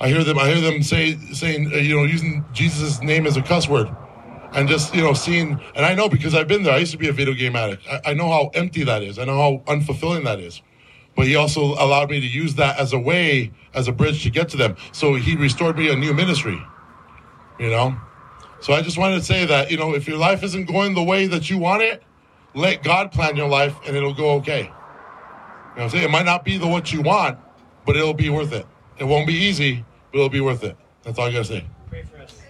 I 0.00 0.08
hear 0.08 0.24
them, 0.24 0.38
I 0.38 0.48
hear 0.48 0.60
them 0.60 0.82
say, 0.82 1.16
saying, 1.32 1.72
uh, 1.72 1.76
you 1.76 1.96
know, 1.96 2.04
using 2.04 2.44
Jesus' 2.52 3.02
name 3.02 3.26
as 3.26 3.36
a 3.36 3.42
cuss 3.42 3.68
word. 3.68 3.94
And 4.52 4.68
just, 4.68 4.94
you 4.94 5.02
know, 5.02 5.12
seeing, 5.12 5.60
and 5.74 5.84
I 5.84 5.94
know 5.94 6.08
because 6.08 6.34
I've 6.34 6.48
been 6.48 6.62
there, 6.62 6.72
I 6.72 6.78
used 6.78 6.92
to 6.92 6.98
be 6.98 7.08
a 7.08 7.12
video 7.12 7.34
game 7.34 7.56
addict. 7.56 7.86
I, 7.90 8.12
I 8.12 8.14
know 8.14 8.30
how 8.30 8.50
empty 8.54 8.84
that 8.84 9.02
is. 9.02 9.18
I 9.18 9.24
know 9.24 9.36
how 9.36 9.74
unfulfilling 9.74 10.24
that 10.24 10.40
is 10.40 10.62
but 11.16 11.26
he 11.26 11.34
also 11.34 11.62
allowed 11.62 12.10
me 12.10 12.20
to 12.20 12.26
use 12.26 12.54
that 12.56 12.78
as 12.78 12.92
a 12.92 12.98
way, 12.98 13.50
as 13.74 13.88
a 13.88 13.92
bridge 13.92 14.22
to 14.22 14.30
get 14.30 14.48
to 14.50 14.56
them. 14.56 14.76
So 14.92 15.14
he 15.14 15.34
restored 15.34 15.78
me 15.78 15.90
a 15.90 15.96
new 15.96 16.12
ministry, 16.12 16.62
you 17.58 17.70
know? 17.70 17.96
So 18.60 18.72
I 18.74 18.82
just 18.82 18.98
wanted 18.98 19.16
to 19.16 19.24
say 19.24 19.46
that, 19.46 19.70
you 19.70 19.76
know, 19.76 19.94
if 19.94 20.06
your 20.06 20.18
life 20.18 20.42
isn't 20.42 20.66
going 20.66 20.94
the 20.94 21.02
way 21.02 21.26
that 21.26 21.50
you 21.50 21.58
want 21.58 21.82
it, 21.82 22.02
let 22.54 22.82
God 22.82 23.12
plan 23.12 23.36
your 23.36 23.48
life 23.48 23.74
and 23.86 23.96
it'll 23.96 24.14
go 24.14 24.32
okay. 24.36 24.60
You 24.60 24.64
know 24.64 24.72
what 25.74 25.82
I'm 25.82 25.90
saying? 25.90 26.04
It 26.04 26.10
might 26.10 26.24
not 26.24 26.44
be 26.44 26.58
the 26.58 26.66
what 26.66 26.92
you 26.92 27.02
want, 27.02 27.38
but 27.84 27.96
it'll 27.96 28.14
be 28.14 28.30
worth 28.30 28.52
it. 28.52 28.66
It 28.98 29.04
won't 29.04 29.26
be 29.26 29.34
easy, 29.34 29.84
but 30.10 30.18
it'll 30.18 30.30
be 30.30 30.40
worth 30.40 30.64
it. 30.64 30.76
That's 31.02 31.18
all 31.18 31.26
I 31.26 31.32
gotta 31.32 31.44
say. 31.44 31.66
Pray 31.88 32.02
for 32.02 32.18
us. 32.18 32.40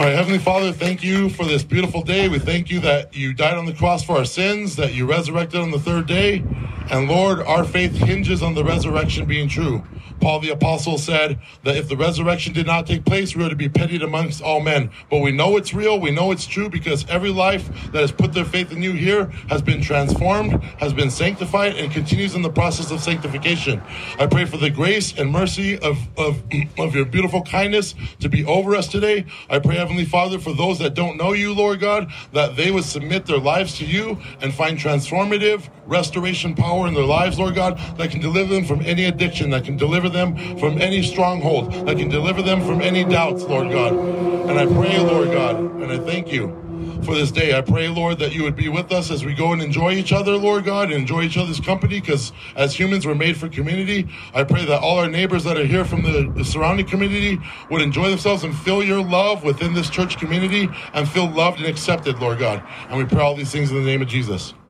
Right, 0.00 0.14
Heavenly 0.14 0.38
Father, 0.38 0.72
thank 0.72 1.04
you 1.04 1.28
for 1.28 1.44
this 1.44 1.62
beautiful 1.62 2.00
day. 2.00 2.26
We 2.30 2.38
thank 2.38 2.70
you 2.70 2.80
that 2.80 3.14
you 3.14 3.34
died 3.34 3.58
on 3.58 3.66
the 3.66 3.74
cross 3.74 4.02
for 4.02 4.16
our 4.16 4.24
sins, 4.24 4.74
that 4.76 4.94
you 4.94 5.04
resurrected 5.04 5.60
on 5.60 5.70
the 5.70 5.78
third 5.78 6.06
day. 6.06 6.42
And 6.90 7.06
Lord, 7.06 7.40
our 7.40 7.64
faith 7.64 7.92
hinges 7.92 8.42
on 8.42 8.54
the 8.54 8.64
resurrection 8.64 9.26
being 9.26 9.46
true. 9.46 9.84
Paul 10.20 10.40
the 10.40 10.50
Apostle 10.50 10.98
said 10.98 11.38
that 11.64 11.76
if 11.76 11.88
the 11.88 11.96
resurrection 11.96 12.52
did 12.52 12.66
not 12.66 12.86
take 12.86 13.04
place, 13.04 13.34
we 13.34 13.42
were 13.42 13.50
to 13.50 13.56
be 13.56 13.68
pitied 13.68 14.02
amongst 14.02 14.42
all 14.42 14.60
men. 14.60 14.90
But 15.10 15.18
we 15.18 15.32
know 15.32 15.56
it's 15.56 15.72
real, 15.72 15.98
we 15.98 16.10
know 16.10 16.30
it's 16.30 16.46
true 16.46 16.68
because 16.68 17.06
every 17.08 17.30
life 17.30 17.68
that 17.92 18.00
has 18.00 18.12
put 18.12 18.32
their 18.32 18.44
faith 18.44 18.72
in 18.72 18.82
you 18.82 18.92
here 18.92 19.26
has 19.48 19.62
been 19.62 19.80
transformed, 19.80 20.62
has 20.78 20.92
been 20.92 21.10
sanctified, 21.10 21.76
and 21.76 21.90
continues 21.92 22.34
in 22.34 22.42
the 22.42 22.50
process 22.50 22.90
of 22.90 23.00
sanctification. 23.00 23.80
I 24.18 24.26
pray 24.26 24.44
for 24.44 24.56
the 24.56 24.70
grace 24.70 25.16
and 25.16 25.30
mercy 25.30 25.78
of, 25.78 25.98
of, 26.18 26.42
of 26.78 26.94
your 26.94 27.04
beautiful 27.04 27.42
kindness 27.42 27.94
to 28.20 28.28
be 28.28 28.44
over 28.44 28.76
us 28.76 28.88
today. 28.88 29.24
I 29.48 29.58
pray, 29.58 29.76
Heavenly 29.76 30.04
Father, 30.04 30.38
for 30.38 30.52
those 30.52 30.78
that 30.80 30.94
don't 30.94 31.16
know 31.16 31.32
you, 31.32 31.54
Lord 31.54 31.80
God, 31.80 32.12
that 32.32 32.56
they 32.56 32.70
would 32.70 32.84
submit 32.84 33.26
their 33.26 33.38
lives 33.38 33.78
to 33.78 33.86
you 33.86 34.18
and 34.42 34.52
find 34.52 34.78
transformative 34.78 35.68
restoration 35.86 36.54
power 36.54 36.86
in 36.86 36.94
their 36.94 37.04
lives, 37.04 37.38
Lord 37.38 37.54
God, 37.54 37.78
that 37.98 38.10
can 38.10 38.20
deliver 38.20 38.54
them 38.54 38.64
from 38.64 38.80
any 38.82 39.06
addiction, 39.06 39.50
that 39.50 39.64
can 39.64 39.76
deliver 39.76 40.08
them 40.10 40.36
from 40.58 40.80
any 40.80 41.02
stronghold, 41.02 41.72
that 41.86 41.96
can 41.96 42.08
deliver 42.08 42.42
them 42.42 42.60
from 42.60 42.80
any 42.82 43.04
doubts, 43.04 43.42
Lord 43.44 43.70
God. 43.70 43.94
And 43.94 44.58
I 44.58 44.66
pray, 44.66 44.98
Lord 44.98 45.30
God, 45.30 45.56
and 45.56 45.92
I 45.92 45.98
thank 45.98 46.32
you 46.32 46.56
for 47.04 47.14
this 47.14 47.30
day. 47.30 47.56
I 47.56 47.62
pray, 47.62 47.88
Lord, 47.88 48.18
that 48.18 48.34
you 48.34 48.42
would 48.42 48.56
be 48.56 48.68
with 48.68 48.92
us 48.92 49.10
as 49.10 49.24
we 49.24 49.34
go 49.34 49.52
and 49.52 49.62
enjoy 49.62 49.92
each 49.92 50.12
other, 50.12 50.36
Lord 50.36 50.64
God, 50.64 50.90
and 50.90 51.00
enjoy 51.00 51.22
each 51.22 51.38
other's 51.38 51.60
company, 51.60 52.00
because 52.00 52.32
as 52.56 52.78
humans, 52.78 53.06
we're 53.06 53.14
made 53.14 53.36
for 53.36 53.48
community. 53.48 54.08
I 54.34 54.44
pray 54.44 54.64
that 54.66 54.80
all 54.80 54.98
our 54.98 55.08
neighbors 55.08 55.44
that 55.44 55.56
are 55.56 55.64
here 55.64 55.84
from 55.84 56.02
the, 56.02 56.30
the 56.36 56.44
surrounding 56.44 56.86
community 56.86 57.38
would 57.70 57.80
enjoy 57.80 58.10
themselves 58.10 58.44
and 58.44 58.54
feel 58.54 58.82
your 58.82 59.02
love 59.02 59.44
within 59.44 59.72
this 59.72 59.88
church 59.88 60.18
community 60.18 60.68
and 60.92 61.08
feel 61.08 61.30
loved 61.30 61.58
and 61.58 61.66
accepted, 61.68 62.18
Lord 62.18 62.38
God. 62.38 62.62
And 62.88 62.98
we 62.98 63.04
pray 63.04 63.22
all 63.22 63.34
these 63.34 63.50
things 63.50 63.70
in 63.70 63.76
the 63.76 63.84
name 63.84 64.02
of 64.02 64.08
Jesus. 64.08 64.52